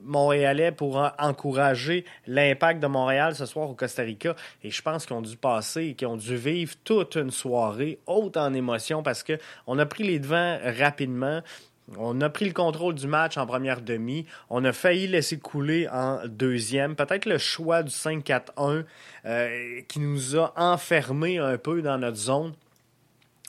Montréalais 0.02 0.72
pour 0.72 1.02
encourager 1.18 2.04
l'impact 2.26 2.80
de 2.80 2.86
Montréal 2.86 3.34
ce 3.34 3.46
soir 3.46 3.70
au 3.70 3.74
Costa 3.74 4.02
Rica. 4.02 4.36
Et 4.62 4.70
je 4.70 4.82
pense 4.82 5.06
qu'ils 5.06 5.16
ont 5.16 5.22
dû 5.22 5.38
passer 5.38 5.86
et 5.86 5.94
qu'ils 5.94 6.06
ont 6.06 6.18
dû 6.18 6.36
vivre 6.36 6.74
toute 6.84 7.14
une 7.16 7.30
soirée 7.30 7.98
haute 8.06 8.36
en 8.36 8.52
émotion 8.52 9.02
parce 9.02 9.24
qu'on 9.24 9.78
a 9.78 9.86
pris 9.86 10.04
les 10.04 10.18
devants 10.18 10.58
rapidement. 10.78 11.40
On 11.96 12.20
a 12.20 12.28
pris 12.28 12.46
le 12.46 12.52
contrôle 12.52 12.94
du 12.94 13.06
match 13.06 13.36
en 13.36 13.46
première 13.46 13.80
demi. 13.80 14.26
On 14.50 14.64
a 14.64 14.72
failli 14.72 15.06
laisser 15.06 15.38
couler 15.38 15.88
en 15.88 16.20
deuxième. 16.26 16.96
Peut-être 16.96 17.26
le 17.26 17.38
choix 17.38 17.84
du 17.84 17.90
5-4-1 17.90 18.84
euh, 19.24 19.80
qui 19.86 20.00
nous 20.00 20.36
a 20.36 20.52
enfermés 20.56 21.38
un 21.38 21.58
peu 21.58 21.82
dans 21.82 21.98
notre 21.98 22.16
zone. 22.16 22.54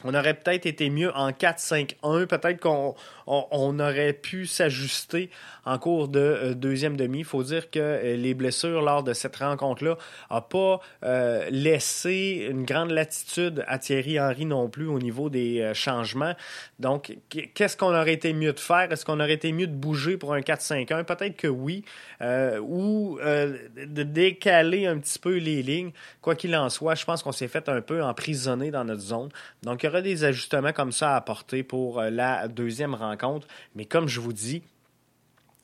On 0.04 0.14
aurait 0.14 0.36
peut-être 0.36 0.68
été 0.68 0.92
mieux 0.92 1.12
en 1.16 1.32
4-5-1. 1.32 2.28
Peut-être 2.28 2.60
qu'on 2.60 2.94
on, 3.26 3.80
aurait 3.80 4.14
pu 4.14 4.46
s'ajuster 4.46 5.32
en 5.66 5.80
cours 5.80 6.08
de 6.08 6.20
euh, 6.20 6.54
deuxième 6.54 6.96
demi. 6.96 7.20
Il 7.20 7.26
faut 7.26 7.42
dire 7.42 7.72
que 7.72 7.80
euh, 7.80 8.16
les 8.16 8.36
blessures 8.36 8.84
lors 8.84 9.02
de 9.02 9.14
cette 9.14 9.38
rencontre-là 9.38 9.98
n'ont 10.30 10.42
pas 10.42 10.82
euh, 11.04 11.48
laissé 11.50 12.48
une 12.48 12.64
grande 12.64 12.92
latitude 12.92 13.66
à 13.68 13.80
Thierry 13.80 14.20
Henry 14.20 14.46
non 14.46 14.70
plus 14.70 14.86
au 14.86 15.00
niveau 15.00 15.32
des 15.32 15.72
changements. 15.74 16.36
Donc, 16.78 17.18
qu'est-ce 17.30 17.76
qu'on 17.76 17.96
aurait 17.96 18.14
été 18.14 18.34
mieux 18.34 18.54
de 18.54 18.60
faire? 18.60 18.92
Est-ce 18.92 19.04
qu'on 19.04 19.20
aurait 19.20 19.34
été 19.34 19.52
mieux 19.52 19.68
de 19.68 19.76
bouger 19.76 20.18
pour 20.18 20.36
un 20.36 20.42
4-5-1? 20.42 21.06
Peut-être 21.06 21.36
que 21.36 21.48
oui. 21.48 21.84
ou 22.22 23.18
de 23.22 24.04
décaler 24.04 24.86
un 24.86 25.00
petit 25.00 25.18
peu 25.18 25.38
les 25.38 25.64
lignes. 25.64 25.92
Quoi 26.22 26.36
qu'il 26.36 26.56
en 26.56 26.70
soit, 26.70 26.94
je 26.96 27.06
pense 27.06 27.24
qu'on 27.24 27.32
s'est 27.32 27.48
fait 27.48 27.68
un 27.68 27.82
peu 27.82 28.04
emprisonner 28.04 28.70
dans 28.70 28.86
notre 28.86 29.02
zone. 29.02 29.30
Donc, 29.64 29.87
il 29.88 29.92
y 29.92 29.94
aura 29.94 30.02
des 30.02 30.26
ajustements 30.26 30.74
comme 30.74 30.92
ça 30.92 31.14
à 31.14 31.16
apporter 31.16 31.64
pour 31.64 32.02
la 32.02 32.50
deuxième 32.50 32.94
rencontre. 32.94 33.48
Mais 33.74 33.86
comme 33.86 34.10
je 34.10 34.20
vous 34.20 34.34
dis, 34.34 34.62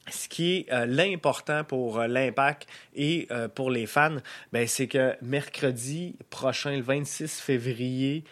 ce 0.10 0.28
qui 0.28 0.56
est 0.56 0.72
euh, 0.72 0.86
l'important 0.86 1.64
pour 1.64 2.00
euh, 2.00 2.08
l'impact 2.08 2.68
et 2.96 3.28
euh, 3.32 3.48
pour 3.48 3.72
les 3.72 3.86
fans, 3.86 4.18
ben, 4.52 4.68
c'est 4.68 4.88
que 4.88 5.16
mercredi 5.22 6.16
prochain, 6.30 6.76
le 6.76 6.82
26 6.84 7.40
février, 7.40 8.24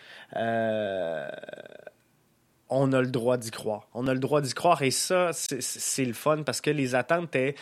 on 2.73 2.93
a 2.93 3.01
le 3.01 3.07
droit 3.07 3.37
d'y 3.37 3.51
croire. 3.51 3.87
On 3.93 4.07
a 4.07 4.13
le 4.13 4.19
droit 4.19 4.39
d'y 4.39 4.53
croire 4.53 4.81
et 4.81 4.91
ça, 4.91 5.31
c'est 5.33 6.05
le 6.05 6.13
fun 6.13 6.43
parce 6.43 6.61
que 6.61 6.69
les 6.69 6.95
attentes 6.95 7.35
étaient 7.35 7.55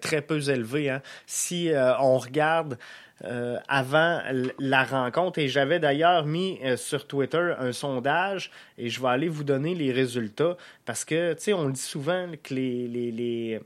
très 0.00 0.22
peu 0.22 0.40
élevées. 0.48 0.88
Hein. 0.88 1.02
Si 1.26 1.70
on 2.00 2.16
regarde 2.16 2.78
euh, 3.22 3.58
avant 3.68 4.20
la 4.58 4.82
rencontre. 4.82 5.38
Et 5.38 5.46
j'avais 5.46 5.78
d'ailleurs 5.78 6.26
mis 6.26 6.58
euh, 6.64 6.76
sur 6.76 7.06
Twitter 7.06 7.54
un 7.60 7.70
sondage 7.70 8.50
et 8.76 8.88
je 8.88 9.00
vais 9.00 9.06
aller 9.06 9.28
vous 9.28 9.44
donner 9.44 9.76
les 9.76 9.92
résultats 9.92 10.56
parce 10.84 11.04
que, 11.04 11.32
tu 11.34 11.40
sais, 11.40 11.52
on 11.52 11.68
dit 11.68 11.80
souvent 11.80 12.26
que 12.42 12.52
les, 12.52 12.88
les, 12.88 13.60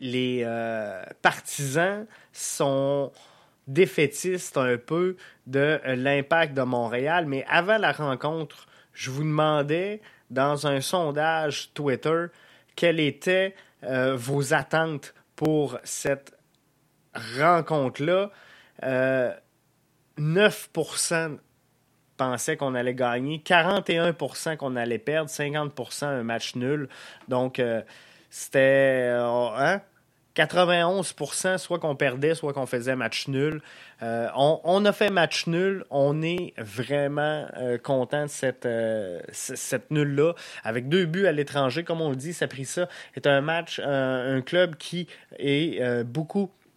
les, 0.00 0.42
euh, 0.44 1.02
partisans 1.22 2.06
sont 2.30 3.10
défaitiste 3.66 4.58
un 4.58 4.76
peu 4.76 5.16
de 5.46 5.80
l'impact 5.86 6.52
de 6.52 6.62
Montréal. 6.62 7.24
Mais 7.26 7.44
avant 7.48 7.78
la 7.78 7.92
rencontre, 7.92 8.66
je 8.92 9.10
vous 9.10 9.24
demandais 9.24 10.02
dans 10.28 10.66
un 10.66 10.82
sondage 10.82 11.72
Twitter 11.72 12.26
quelles 12.76 13.00
étaient 13.00 13.54
vos 13.82 14.52
attentes 14.54 15.14
pour 15.36 15.78
cette 15.84 16.37
rencontre-là. 17.38 18.30
9% 20.18 21.38
pensaient 22.18 22.56
qu'on 22.58 22.74
allait 22.74 22.94
gagner, 22.94 23.42
41% 23.44 24.58
qu'on 24.58 24.76
allait 24.76 24.98
perdre, 24.98 25.30
50% 25.30 26.04
un 26.04 26.22
match 26.22 26.56
nul. 26.56 26.88
Donc, 27.28 27.58
euh, 27.58 27.80
c'était 28.28 29.08
euh, 29.12 29.48
hein? 29.56 29.80
91% 30.36 31.58
soit 31.58 31.80
qu'on 31.80 31.96
perdait, 31.96 32.36
soit 32.36 32.52
qu'on 32.52 32.66
faisait 32.66 32.94
match 32.94 33.26
nul. 33.26 33.60
Euh, 34.02 34.28
on, 34.36 34.84
a 34.84 34.92
fait 34.92 35.10
match 35.10 35.48
nul. 35.48 35.84
On 35.90 36.22
est 36.22 36.54
vraiment 36.58 37.48
content 37.82 38.22
de 38.22 38.28
cette, 38.28 38.68
cette 39.32 39.90
nulle-là. 39.90 40.34
Avec 40.62 40.88
deux 40.88 41.06
buts 41.06 41.26
à 41.26 41.32
l'étranger, 41.32 41.82
comme 41.82 42.00
on 42.00 42.10
le 42.10 42.16
dit, 42.16 42.32
ça 42.34 42.46
pris 42.46 42.66
ça. 42.66 42.88
C'est 43.14 43.26
un 43.26 43.40
match, 43.40 43.80
un 43.80 44.40
club 44.40 44.76
qui 44.76 45.08
est 45.40 46.04
beaucoup 46.04 46.52
euh, 46.52 46.67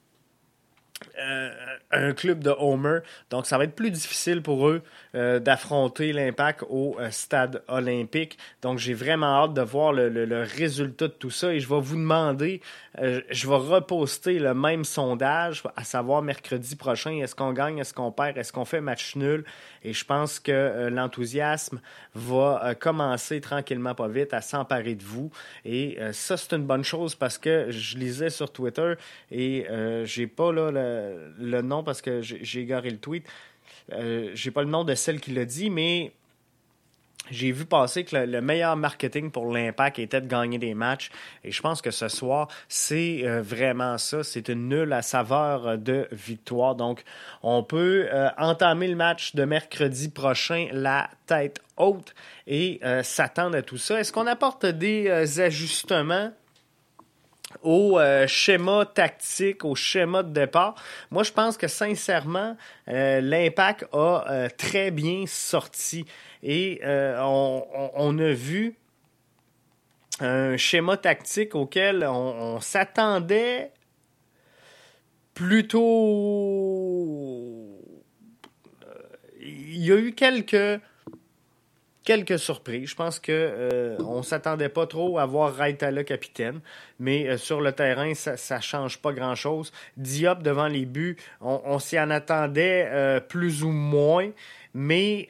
un 1.92 2.14
club 2.14 2.44
de 2.44 2.54
Homer. 2.58 3.00
Donc, 3.30 3.46
ça 3.46 3.58
va 3.58 3.66
être 3.66 3.76
plus 3.76 3.92
difficile 3.92 4.42
pour 4.42 4.68
eux 4.68 4.82
euh, 5.16 5.40
d'affronter 5.40 6.14
l'impact 6.14 6.64
au 6.70 6.96
euh, 7.00 7.12
stade 7.12 7.64
olympique. 7.68 8.38
Donc, 8.62 8.78
j'ai 8.78 8.94
vraiment 8.94 9.44
hâte 9.44 9.54
de 9.54 9.62
voir 9.62 9.94
le, 9.94 10.10
le, 10.10 10.42
résultat 10.42 11.08
de 11.08 11.14
tout 11.14 11.30
ça. 11.30 11.54
Et 11.54 11.60
je 11.60 11.68
vais 11.68 11.80
vous 11.80 11.96
demander, 11.96 12.62
je 12.98 13.48
vais 13.48 13.56
reposter 13.56 14.40
le 14.40 14.54
même 14.54 14.84
sondage, 14.84 15.64
à 15.76 15.84
savoir 15.84 16.22
mercredi 16.22 16.76
prochain, 16.76 17.12
est-ce 17.22 17.36
qu'on 17.36 17.54
gagne, 17.54 17.80
est-ce 17.80 17.94
qu'on 17.94 18.12
perd, 18.12 18.38
est-ce 18.38 18.52
qu'on 18.52 18.66
fait 18.66 18.82
match 18.82 19.16
nul? 19.16 19.44
Et 19.84 19.94
je 19.94 20.06
pense 20.06 20.40
que 20.40 20.90
l'enthousiasme 20.90 21.80
va 22.16 22.76
commencer 22.80 23.42
tranquillement, 23.42 23.96
pas 23.96 24.08
vite, 24.08 24.34
à 24.34 24.42
s'emparer 24.42 24.96
de 24.96 25.04
vous. 25.04 25.32
Et 25.66 25.98
ça, 26.12 26.38
c'est 26.38 26.54
une 26.54 26.66
bonne 26.66 26.84
chose 26.84 27.16
parce 27.16 27.38
que 27.38 27.68
je 27.70 27.98
lisais 27.98 28.30
sur 28.30 28.52
Twitter 28.52 28.94
et 29.32 29.68
j'ai 30.04 30.28
pas 30.28 30.52
là 30.52 30.72
le 30.72 31.01
le 31.40 31.62
nom 31.62 31.84
parce 31.84 32.02
que 32.02 32.22
j'ai 32.22 32.66
garé 32.66 32.90
le 32.90 32.98
tweet. 32.98 33.26
Euh, 33.92 34.32
j'ai 34.34 34.52
pas 34.52 34.62
le 34.62 34.70
nom 34.70 34.84
de 34.84 34.96
celle 34.96 35.20
qui 35.20 35.32
l'a 35.32 35.46
dit, 35.46 35.70
mais 35.70 36.12
j'ai 37.30 37.52
vu 37.52 37.66
passer 37.66 38.04
que 38.04 38.16
le, 38.16 38.42
meilleur 38.42 38.76
marketing 38.76 39.32
pour 39.32 39.52
l'impact 39.52 40.00
était 40.00 40.22
de 40.22 40.28
gagner 40.28 40.58
des 40.58 40.74
matchs. 40.74 41.12
Et 41.44 41.52
je 41.52 41.62
pense 41.62 41.82
que 41.82 41.92
ce 41.92 42.08
soir, 42.08 42.48
c'est 42.68 43.22
euh, 43.24 43.42
vraiment 43.42 43.98
ça. 43.98 44.24
C'est 44.24 44.50
une 44.50 44.70
nulle 44.70 44.92
à 44.94 45.02
saveur 45.02 45.78
de 45.78 46.08
victoire. 46.12 46.76
Donc, 46.76 47.04
on 47.44 47.64
peut 47.64 48.08
euh, 48.12 48.30
entamer 48.38 48.88
le 48.88 48.96
match 48.96 49.36
de 49.36 49.46
mercredi 49.46 50.10
prochain 50.10 50.68
la 50.72 51.10
tête 51.26 51.62
haute 51.78 52.14
et 52.48 52.80
s'attendre 53.02 53.58
à 53.58 53.62
tout 53.62 53.78
ça. 53.78 54.00
Est-ce 54.00 54.12
qu'on 54.12 54.28
apporte 54.28 54.66
des 54.66 55.10
ajustements? 55.40 56.32
Au 57.64 58.00
euh, 58.00 58.28
schéma 58.28 58.86
tactique, 58.86 59.64
au 59.66 59.76
schéma 59.76 60.24
de 60.24 60.32
départ. 60.32 60.76
Moi, 61.10 61.24
je 61.24 61.32
pense 61.32 61.58
que 61.58 61.68
sincèrement, 61.68 62.58
euh, 62.88 63.22
l'impact 63.22 63.86
a 63.94 64.26
euh, 64.30 64.50
très 64.58 64.92
bien 64.92 65.26
sorti. 65.28 66.06
Et 66.44 66.82
on, 66.84 68.18
a 68.18 68.34
vu 68.34 68.76
un 70.20 70.58
schéma 70.58 70.98
tactique 70.98 71.54
auquel 71.56 72.04
on 72.04 72.60
s'attendait 72.60 73.72
plutôt... 75.34 75.82
Il 79.44 79.86
y 79.86 79.92
a 79.92 79.96
eu 79.98 80.14
quelques 80.14 80.82
quelques 82.04 82.40
surprises. 82.40 82.90
Je 82.90 82.96
pense 82.96 83.20
qu'on 83.20 83.32
euh, 83.32 83.98
ne 84.18 84.22
s'attendait 84.24 84.70
pas 84.70 84.88
trop 84.88 85.20
à 85.20 85.26
voir 85.26 85.54
Raitala 85.56 86.04
capitaine, 86.04 86.60
mais 87.00 87.28
euh, 87.28 87.38
sur 87.38 87.62
le 87.62 87.72
terrain, 87.72 88.14
ça 88.14 88.56
ne 88.58 88.62
change 88.62 89.00
pas 89.00 89.14
grand-chose. 89.14 89.72
Diop 89.98 90.42
devant 90.42 90.68
les 90.68 90.86
buts, 90.86 91.18
on, 91.42 91.80
s'y 91.80 92.00
en 92.00 92.10
attendait 92.10 92.88
euh, 92.90 93.20
plus 93.20 93.64
ou 93.64 93.70
moins, 93.70 94.32
mais 94.74 95.30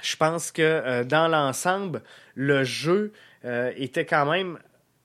je 0.00 0.16
pense 0.16 0.52
que 0.52 1.02
dans 1.02 1.28
l'ensemble, 1.28 2.02
le 2.34 2.62
jeu 2.64 3.12
était 3.44 4.04
quand 4.04 4.30
même 4.30 4.58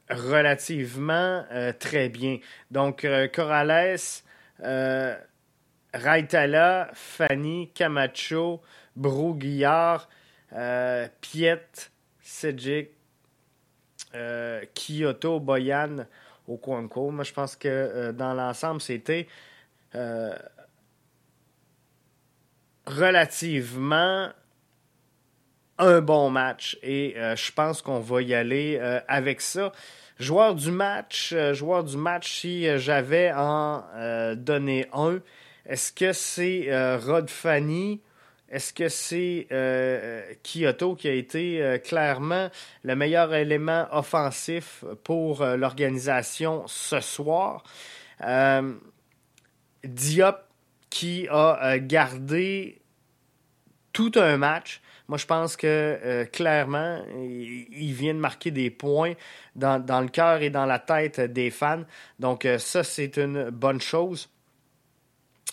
relativement 0.09 1.45
très 1.79 2.09
bien. 2.09 2.37
Donc, 2.69 3.07
Corrales, 3.33 3.97
Raitala, 5.93 6.91
Fanny, 6.93 7.71
Camacho, 7.73 8.61
Brou, 8.95 9.33
Guillard, 9.35 10.07
euh, 10.53 11.07
Piet, 11.21 11.91
Sedjic, 12.21 12.89
euh, 14.15 14.61
Kyoto, 14.73 15.39
Boyan, 15.39 16.05
Okonkwo. 16.47 17.11
Moi, 17.11 17.23
je 17.23 17.33
pense 17.33 17.55
que 17.55 17.67
euh, 17.67 18.11
dans 18.11 18.33
l'ensemble, 18.33 18.81
c'était 18.81 19.27
relativement 22.87 24.29
un 25.77 26.01
bon 26.01 26.31
match 26.31 26.79
et 26.81 27.13
je 27.15 27.51
pense 27.51 27.83
qu'on 27.83 27.99
va 27.99 28.23
y 28.23 28.33
aller 28.33 28.79
avec 29.07 29.39
ça. 29.39 29.71
Joueur 30.19 30.55
du 30.55 30.71
match, 30.71 31.35
joueur 31.51 31.83
du 31.83 31.95
match, 31.95 32.39
si 32.41 32.65
j'avais 32.79 33.31
en 33.35 33.83
donné 34.35 34.87
un, 34.93 35.19
est-ce 35.67 35.93
que 35.93 36.11
c'est 36.11 36.95
Rod 36.97 37.29
Fanny 37.29 38.01
est-ce 38.53 38.71
que 38.71 38.87
c'est 38.87 39.47
euh, 39.51 40.21
Kyoto 40.43 40.95
qui 40.95 41.07
a 41.07 41.13
été 41.13 41.59
euh, 41.59 41.79
clairement 41.79 42.51
le 42.83 42.95
meilleur 42.95 43.33
élément 43.33 43.87
offensif 43.91 44.85
pour 45.03 45.41
euh, 45.41 45.57
l'organisation 45.57 46.63
ce 46.67 46.99
soir? 46.99 47.63
Diop 49.83 50.37
qui 50.91 51.27
a 51.29 51.77
gardé 51.79 52.79
tout 53.91 54.11
un 54.15 54.37
match. 54.37 54.81
Moi, 55.09 55.17
je 55.17 55.25
pense 55.25 55.57
que 55.57 56.23
clairement, 56.31 57.03
il, 57.17 57.93
vient 57.93 58.13
de 58.13 58.19
marquer 58.19 58.51
des 58.51 58.69
points 58.69 59.13
dans 59.55 60.01
le 60.01 60.07
cœur 60.07 60.41
et 60.41 60.51
dans 60.51 60.65
la 60.65 60.79
tête 60.79 61.19
des 61.19 61.49
fans. 61.49 61.83
Donc, 62.19 62.47
ça, 62.59 62.83
c'est 62.83 63.17
une 63.17 63.49
bonne 63.49 63.81
chose. 63.81 64.29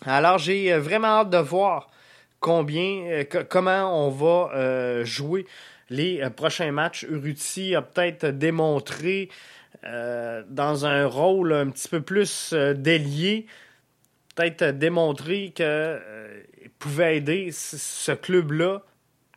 Alors, 0.07 0.39
j'ai 0.39 0.77
vraiment 0.79 1.09
hâte 1.09 1.31
de 1.31 1.39
voir 1.39 1.91
combien, 2.41 3.05
euh, 3.07 3.25
comment 3.49 4.07
on 4.07 4.11
va 4.11 4.51
euh, 4.55 5.05
jouer 5.05 5.47
les 5.91 6.21
euh, 6.21 6.31
prochains 6.31 6.73
matchs. 6.73 7.05
Uruti 7.05 7.75
a 7.75 7.83
peut-être 7.83 8.27
démontré 8.27 9.29
dans 9.83 10.85
un 10.85 11.07
rôle 11.07 11.55
un 11.55 11.71
petit 11.71 11.89
peu 11.89 12.03
plus 12.03 12.53
délié, 12.53 13.47
peut-être 14.35 14.77
démontré 14.77 15.55
qu'il 15.55 16.71
pouvait 16.79 17.17
aider 17.17 17.51
ce 17.51 18.13
club-là 18.13 18.83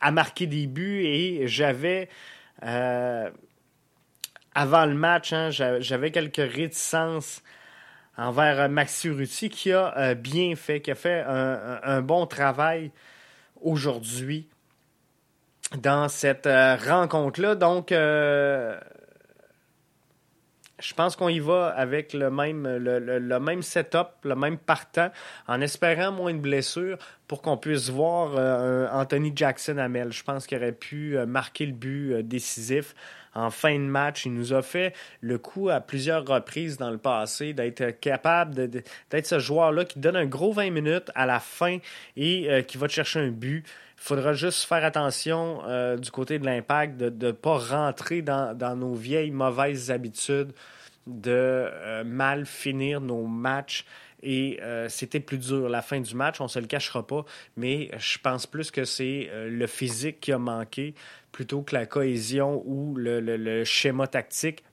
à 0.01 0.11
marquer 0.11 0.45
des 0.45 0.67
buts 0.67 1.05
et 1.05 1.47
j'avais 1.47 2.09
avant 2.61 3.31
le 4.85 4.95
match, 4.95 5.31
hein, 5.31 5.49
j'avais 5.49 6.11
quelques 6.11 6.53
réticences 6.53 7.41
envers 8.17 8.59
euh, 8.59 8.67
Maxi 8.67 9.09
Ruti 9.09 9.49
qui 9.49 9.71
a 9.71 9.97
euh, 9.97 10.15
bien 10.15 10.55
fait, 10.55 10.81
qui 10.81 10.91
a 10.91 10.95
fait 10.95 11.23
un, 11.25 12.01
bon 12.01 12.25
travail 12.25 12.91
aujourd'hui 13.61 14.47
dans 15.77 16.09
cette 16.09 16.47
euh, 16.47 16.75
rencontre-là. 16.75 17.55
Donc, 17.55 17.91
je 20.79 20.93
pense 20.95 21.15
qu'on 21.15 21.29
y 21.29 21.39
va 21.39 21.67
avec 21.67 22.13
le 22.13 22.29
même, 22.29 23.61
setup, 23.61 24.09
le 24.23 24.35
même 24.35 24.57
partant, 24.57 25.11
en 25.47 25.61
espérant 25.61 26.11
moins 26.11 26.33
de 26.33 26.39
blessures 26.39 26.97
pour 27.27 27.41
qu'on 27.41 27.57
puisse 27.57 27.89
voir 27.89 28.91
Anthony 28.93 29.31
Jackson 29.33 29.77
Amel. 29.77 30.11
Je 30.11 30.23
pense 30.23 30.45
qu'il 30.45 30.57
aurait 30.57 30.73
pu 30.73 31.17
marquer 31.25 31.65
le 31.65 31.71
but 31.71 32.17
décisif 32.17 32.93
en 33.35 33.49
fin 33.49 33.73
de 33.73 33.85
match. 33.85 34.25
Il 34.25 34.33
nous 34.33 34.53
a 34.53 34.61
fait 34.61 34.93
le 35.21 35.37
coup 35.37 35.69
à 35.69 35.79
plusieurs 35.79 36.25
reprises 36.25 36.77
dans 36.77 36.89
le 36.91 36.97
passé 36.97 37.53
d'être 37.53 37.99
capable 37.99 38.53
d'être 38.53 39.25
ce 39.25 39.39
joueur-là 39.39 39.85
qui 39.85 39.99
donne 39.99 40.15
un 40.15 40.25
gros 40.25 40.53
20 40.53 40.69
minutes 40.71 41.11
à 41.15 41.25
la 41.25 41.39
fin 41.39 41.77
et 42.15 42.49
euh, 42.49 42.61
qui 42.61 42.77
va 42.77 42.87
chercher 42.87 43.19
un 43.19 43.31
but. 43.31 43.65
Il 43.97 44.03
faudra 44.03 44.33
juste 44.33 44.65
faire 44.65 44.83
attention 44.83 45.61
euh, 45.65 45.97
du 45.97 46.11
côté 46.11 46.39
de 46.39 46.45
l'impact 46.45 46.97
de 46.97 47.27
ne 47.27 47.31
pas 47.31 47.57
rentrer 47.57 48.21
dans, 48.21 48.77
nos 48.77 48.93
vieilles 48.93 49.31
mauvaises 49.31 49.91
habitudes 49.91 50.51
de 51.07 51.31
euh, 51.31 52.03
mal 52.03 52.45
finir 52.45 53.01
nos 53.01 53.25
matchs 53.25 53.85
et 54.23 54.59
c'était 54.87 55.19
plus 55.19 55.37
dur 55.37 55.69
la 55.69 55.81
fin 55.81 55.99
du 55.99 56.15
match, 56.15 56.39
on 56.41 56.45
ne 56.45 56.49
se 56.49 56.59
le 56.59 56.67
cachera 56.67 57.05
pas, 57.05 57.25
mais 57.57 57.91
je 57.97 58.17
pense 58.17 58.47
plus 58.47 58.71
que 58.71 58.85
c'est 58.85 59.29
le 59.33 59.67
physique 59.67 60.19
qui 60.19 60.31
a 60.31 60.37
manqué 60.37 60.95
plutôt 61.33 61.63
que 61.63 61.75
la 61.75 61.85
cohésion 61.85 62.63
ou 62.65 62.95
le, 62.95 63.63
schéma 63.65 64.07
tactique. 64.07 64.63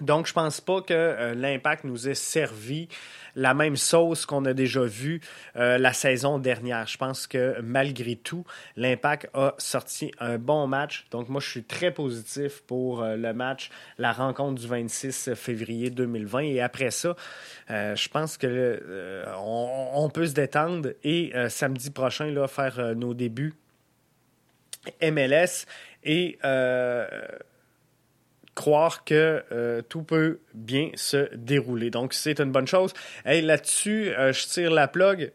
Donc, 0.00 0.26
je 0.26 0.32
pense 0.32 0.60
pas 0.60 0.80
que 0.80 0.94
euh, 0.94 1.34
l'impact 1.34 1.84
nous 1.84 2.08
ait 2.08 2.14
servi 2.14 2.88
la 3.36 3.54
même 3.54 3.76
sauce 3.76 4.26
qu'on 4.26 4.44
a 4.44 4.52
déjà 4.54 4.82
vu 4.82 5.20
euh, 5.56 5.78
la 5.78 5.92
saison 5.92 6.38
dernière. 6.38 6.86
Je 6.86 6.98
pense 6.98 7.26
que 7.26 7.60
malgré 7.60 8.16
tout, 8.16 8.44
l'impact 8.76 9.28
a 9.34 9.54
sorti 9.58 10.10
un 10.18 10.38
bon 10.38 10.66
match. 10.66 11.06
Donc, 11.10 11.28
moi, 11.28 11.40
je 11.40 11.48
suis 11.48 11.62
très 11.62 11.92
positif 11.92 12.62
pour 12.62 13.02
euh, 13.02 13.16
le 13.16 13.32
match, 13.32 13.70
la 13.98 14.12
rencontre 14.12 14.60
du 14.60 14.66
26 14.66 15.34
février 15.34 15.90
2020. 15.90 16.40
Et 16.40 16.60
après 16.60 16.90
ça, 16.90 17.14
je 17.68 18.08
pense 18.08 18.36
que 18.36 19.22
on, 19.38 19.90
on, 19.94 20.10
peut 20.10 20.26
se 20.26 20.32
détendre 20.32 20.90
et 21.04 21.32
samedi 21.48 21.90
prochain, 21.90 22.26
là, 22.26 22.48
faire 22.48 22.96
nos 22.96 23.14
débuts 23.14 23.54
MLS 25.02 25.66
et 26.04 26.38
croire 28.60 29.04
que 29.04 29.42
euh, 29.52 29.80
tout 29.80 30.02
peut 30.02 30.40
bien 30.52 30.90
se 30.94 31.34
dérouler. 31.34 31.88
Donc, 31.88 32.12
c'est 32.12 32.40
une 32.40 32.52
bonne 32.52 32.66
chose. 32.66 32.92
Et 33.24 33.40
là-dessus, 33.40 34.10
euh, 34.10 34.34
je 34.34 34.46
tire 34.46 34.70
la 34.70 34.86
plug. 34.86 35.32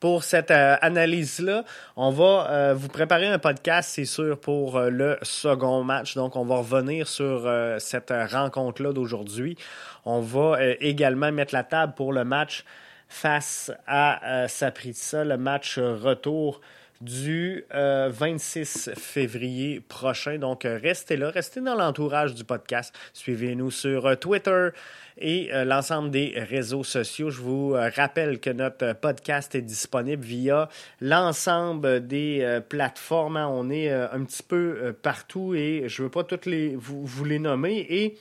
Pour 0.00 0.24
cette 0.24 0.50
euh, 0.50 0.76
analyse-là, 0.80 1.62
on 1.96 2.10
va 2.10 2.72
vous 2.72 2.88
préparer 2.88 3.26
un 3.26 3.38
podcast, 3.38 3.90
c'est 3.92 4.06
sûr, 4.06 4.40
pour 4.40 4.80
le 4.80 5.18
second 5.20 5.84
match. 5.84 6.14
Donc, 6.14 6.36
on 6.36 6.44
va 6.46 6.56
revenir 6.56 7.06
sur 7.06 7.46
cette 7.78 8.10
rencontre-là 8.30 8.94
d'aujourd'hui. 8.94 9.58
On 10.06 10.20
va 10.20 10.56
également 10.80 11.30
mettre 11.32 11.52
la 11.52 11.64
table 11.64 11.92
pour 11.94 12.14
le 12.14 12.24
match 12.24 12.64
face 13.08 13.70
à 13.86 14.48
Saprissa, 14.48 15.22
le 15.22 15.36
match 15.36 15.78
retour 15.78 16.62
du 17.00 17.64
26 17.72 18.88
euh, 18.88 18.94
février 18.94 19.80
prochain. 19.80 20.36
Donc, 20.36 20.64
euh, 20.64 20.78
restez 20.80 21.16
là, 21.16 21.30
restez 21.30 21.60
dans 21.60 21.74
l'entourage 21.74 22.34
du 22.34 22.44
podcast. 22.44 22.94
Suivez-nous 23.14 23.70
sur 23.70 24.06
euh, 24.06 24.14
Twitter 24.16 24.68
et 25.16 25.50
l'ensemble 25.66 26.10
des 26.10 26.32
réseaux 26.36 26.84
sociaux. 26.84 27.28
Je 27.28 27.42
vous 27.42 27.72
rappelle 27.72 28.40
que 28.40 28.48
notre 28.48 28.94
podcast 28.94 29.54
est 29.54 29.60
disponible 29.60 30.24
via 30.24 30.70
l'ensemble 31.02 32.06
des 32.06 32.60
plateformes. 32.70 33.36
On 33.36 33.68
est 33.68 33.90
un 33.90 34.24
petit 34.24 34.42
peu 34.42 34.96
partout 35.02 35.54
et 35.54 35.84
je 35.88 36.00
ne 36.00 36.06
veux 36.06 36.10
pas 36.10 36.24
toutes 36.24 36.46
les, 36.46 36.74
vous, 36.74 37.04
vous, 37.04 37.24
les 37.26 37.38
nommer. 37.38 37.86
Et 37.90 38.16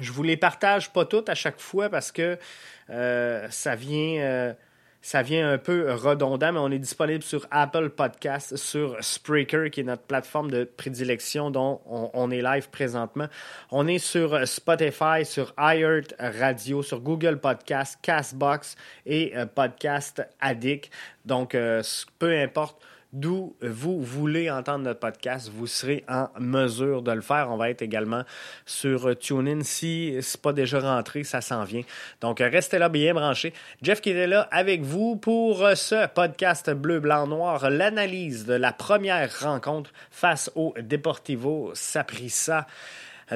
je 0.00 0.10
vous 0.10 0.24
les 0.24 0.36
partage 0.36 0.92
pas 0.92 1.04
toutes 1.04 1.28
à 1.28 1.36
chaque 1.36 1.60
fois 1.60 1.88
parce 1.88 2.10
que 2.10 2.38
ça 2.88 3.76
vient 3.76 4.56
ça 5.04 5.20
vient 5.20 5.52
un 5.52 5.58
peu 5.58 5.92
redondant, 5.92 6.50
mais 6.50 6.58
on 6.58 6.70
est 6.70 6.78
disponible 6.78 7.22
sur 7.22 7.46
Apple 7.50 7.90
Podcasts, 7.90 8.56
sur 8.56 8.96
Spreaker, 9.04 9.70
qui 9.70 9.80
est 9.80 9.84
notre 9.84 10.04
plateforme 10.04 10.50
de 10.50 10.64
prédilection 10.64 11.50
dont 11.50 11.82
on, 11.84 12.30
est 12.30 12.40
live 12.40 12.70
présentement. 12.70 13.26
On 13.70 13.86
est 13.86 13.98
sur 13.98 14.48
Spotify, 14.48 15.26
sur 15.26 15.52
iHeart 15.58 16.14
Radio, 16.18 16.82
sur 16.82 17.00
Google 17.00 17.38
Podcasts, 17.38 17.98
Castbox 18.00 18.76
et 19.04 19.36
euh, 19.36 19.44
Podcast 19.44 20.26
Addict. 20.40 20.90
Donc, 21.26 21.54
euh, 21.54 21.82
peu 22.18 22.34
importe 22.38 22.80
d'où 23.14 23.56
vous 23.62 24.02
voulez 24.02 24.50
entendre 24.50 24.84
notre 24.84 25.00
podcast, 25.00 25.50
vous 25.54 25.66
serez 25.66 26.04
en 26.08 26.28
mesure 26.38 27.00
de 27.00 27.12
le 27.12 27.20
faire. 27.22 27.48
On 27.50 27.56
va 27.56 27.70
être 27.70 27.80
également 27.80 28.24
sur 28.66 29.16
TuneIn. 29.18 29.62
Si 29.62 30.16
ce 30.20 30.36
n'est 30.36 30.40
pas 30.40 30.52
déjà 30.52 30.80
rentré, 30.80 31.24
ça 31.24 31.40
s'en 31.40 31.64
vient. 31.64 31.82
Donc, 32.20 32.40
restez 32.40 32.78
là 32.78 32.88
bien 32.88 33.14
branchés. 33.14 33.54
Jeff 33.80 34.00
qui 34.00 34.10
était 34.10 34.26
là 34.26 34.48
avec 34.50 34.82
vous 34.82 35.16
pour 35.16 35.66
ce 35.74 36.06
podcast 36.08 36.70
bleu, 36.70 37.00
blanc, 37.00 37.26
noir, 37.26 37.70
l'analyse 37.70 38.44
de 38.44 38.54
la 38.54 38.72
première 38.72 39.40
rencontre 39.40 39.92
face 40.10 40.50
au 40.56 40.74
Deportivo 40.78 41.70
Saprissa. 41.74 42.66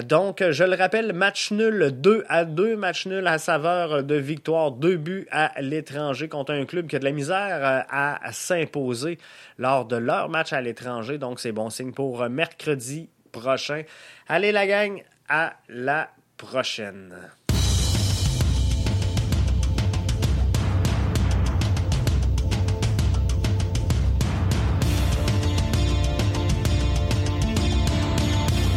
Donc, 0.05 0.43
je 0.51 0.65
le 0.65 0.77
rappelle, 0.77 1.13
match 1.13 1.51
nul 1.51 1.93
2 1.93 2.25
à 2.29 2.45
2, 2.45 2.77
match 2.77 3.07
nul 3.07 3.27
à 3.27 3.39
saveur 3.39 4.03
de 4.05 4.15
victoire, 4.15 4.73
deux 4.73 4.97
buts 4.97 5.27
à 5.31 5.61
l'étranger 5.61 6.29
contre 6.29 6.53
un 6.53 6.67
club 6.67 6.87
qui 6.87 6.97
a 6.97 6.99
de 6.99 7.05
la 7.05 7.13
misère 7.13 7.59
euh, 7.63 7.81
à 7.91 8.33
s'imposer 8.33 9.19
lors 9.57 9.87
de 9.87 9.97
leur 9.97 10.29
match 10.29 10.53
à 10.53 10.61
l'étranger. 10.61 11.19
Donc, 11.19 11.41
c'est 11.41 11.53
bon 11.53 11.71
signe 11.71 11.93
pour 11.93 12.29
mercredi 12.29 13.09
prochain. 13.33 13.83
Allez 14.29 14.53
la 14.53 14.67
gang, 14.67 15.03
à 15.29 15.55
la 15.69 16.11
prochaine. 16.37 17.15